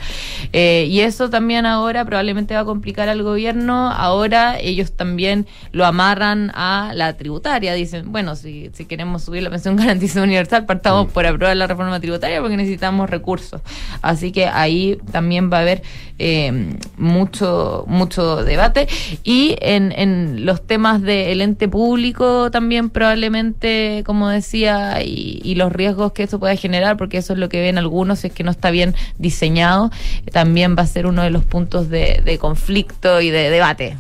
[0.52, 5.86] Eh, y eso también ahora probablemente va a complicar al gobierno, ahora ellos también lo
[5.86, 11.10] amarran a la tributaria, dicen, bueno, si, si queremos subir la pensión garantizada universal, partamos
[11.10, 13.62] por aprobar la reforma tributaria porque necesitamos recursos.
[14.02, 15.82] Así que ahí también va a haber
[16.24, 18.86] eh, mucho, mucho debate.
[19.24, 25.72] Y en, en los temas del ente público también probablemente, como decía, y, y los
[25.72, 28.44] riesgos que eso puede generar, porque eso es lo que ven algunos, si es que
[28.44, 29.90] no está bien diseñado,
[30.32, 33.96] también va a ser uno de los puntos de, de conflicto y de debate.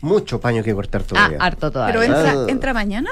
[0.00, 1.38] Mucho paño que cortar Ah, todavía.
[1.40, 1.92] harto todavía.
[1.98, 2.46] Pero entra, Ah.
[2.48, 3.10] entra mañana.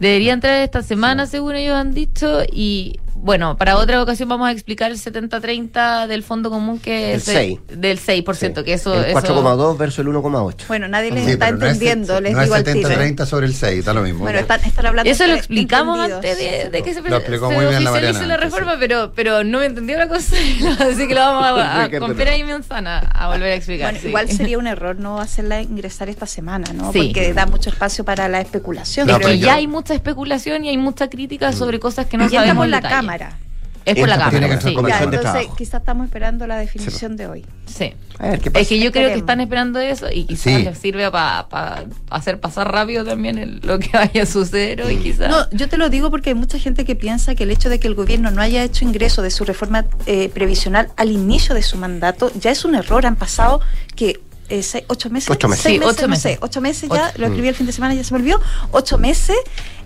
[0.00, 4.52] Debería entrar esta semana, según ellos han dicho, y bueno, para otra ocasión vamos a
[4.52, 7.58] explicar el 70-30 del Fondo Común que El es el- 6.
[7.80, 8.94] del 6%, que eso...
[8.94, 10.66] el eso- 4,2 versus el 1,8.
[10.68, 12.88] Bueno, nadie les Sí, está pero no es- entendiendo, les no es digo al tiro.
[12.88, 14.20] 70-30 sobre el 6, está lo mismo.
[14.20, 15.10] Bueno, están, están hablando.
[15.10, 16.24] Eso lo explicamos entendidos.
[16.24, 18.76] antes de, de que se, Lo explicó se muy bien la oficialice Mariana la reforma,
[18.78, 20.34] pero, pero no me entendió la cosa,
[20.90, 23.86] así que lo vamos a, a- con pera y manzana a volver a explicar.
[23.92, 24.08] Bueno, sí.
[24.08, 26.92] igual sería un error no hacerla ingresar esta semana, ¿no?
[26.92, 27.10] Sí.
[27.12, 29.08] Porque da mucho espacio para la especulación.
[29.10, 29.46] Es creo que yo.
[29.46, 32.64] ya hay mucha especulación y hay mucha crítica sobre cosas que no y entra sabemos
[32.64, 32.94] en la detalle.
[33.18, 33.38] Cámara.
[33.86, 34.88] Es por la Entra- tiene que Cámara, sí.
[34.88, 37.46] Ya, entonces, quizás estamos esperando la definición de hoy.
[37.64, 37.94] Sí.
[38.18, 40.62] A ver, ¿qué Es que yo creo que están esperando eso y quizás Sí.
[40.62, 45.30] les sirve para hacer pasar rápido también el- lo que vaya a suceder hoy, quizás.
[45.30, 47.80] No, yo te lo digo porque hay mucha gente que piensa que el hecho de
[47.80, 51.62] que el gobierno no haya hecho ingreso de su reforma eh, previsional al inicio de
[51.62, 53.06] su mandato ya es un error.
[53.06, 53.62] Han pasado
[53.96, 54.20] que
[54.50, 55.30] eh, seis- ocho meses.
[55.30, 55.62] Ocho meses.
[55.62, 56.22] Seis Sí, ocho no meses.
[56.34, 57.18] sé, ocho meses ya, Ocho.
[57.18, 57.30] lo Mm.
[57.30, 58.40] escribí el fin de semana, ya se me olvidó.
[58.72, 59.36] Ocho meses.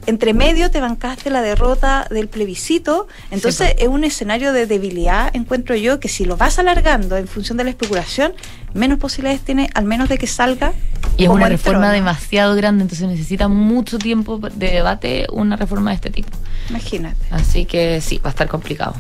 [0.07, 5.75] Entre medio te bancaste la derrota del plebiscito, entonces es un escenario de debilidad, encuentro
[5.77, 8.35] yo, que si lo vas alargando en función de la especulación,
[8.75, 10.75] menos posibilidades tiene, al menos de que salga.
[11.17, 15.95] Y es una reforma demasiado grande, entonces necesita mucho tiempo de debate una reforma de
[15.97, 16.37] este tipo.
[16.69, 17.17] Imagínate.
[17.31, 18.95] Así que sí, va a estar complicado.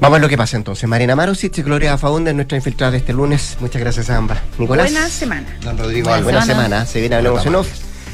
[0.00, 0.88] Vamos a ver lo que pasa entonces.
[0.88, 3.56] Marina Marusic y Gloria Faúndez, nuestra infiltrada de este lunes.
[3.60, 4.38] Muchas gracias a ambas.
[4.58, 4.90] Nicolás.
[4.90, 5.58] Buena semana.
[5.62, 6.24] Don Rodrigo Buena.
[6.24, 6.64] Buena semana.
[6.64, 6.86] semana.
[6.86, 7.68] Se viene Hablemos en Off.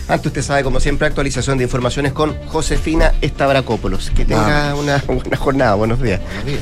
[0.09, 4.11] Antes usted sabe, como siempre, actualización de informaciones con Josefina Estabracópolos.
[4.11, 5.75] Que tenga una buena jornada.
[5.75, 6.21] Buenos días.
[6.21, 6.61] Buenos días.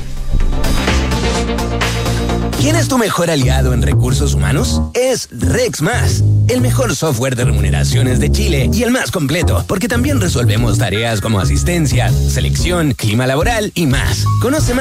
[2.61, 4.81] ¿Quién es tu mejor aliado en recursos humanos?
[4.93, 10.19] Es RexMás, el mejor software de remuneraciones de Chile y el más completo, porque también
[10.19, 14.25] resolvemos tareas como asistencia, selección, clima laboral y más.
[14.41, 14.77] Conoce más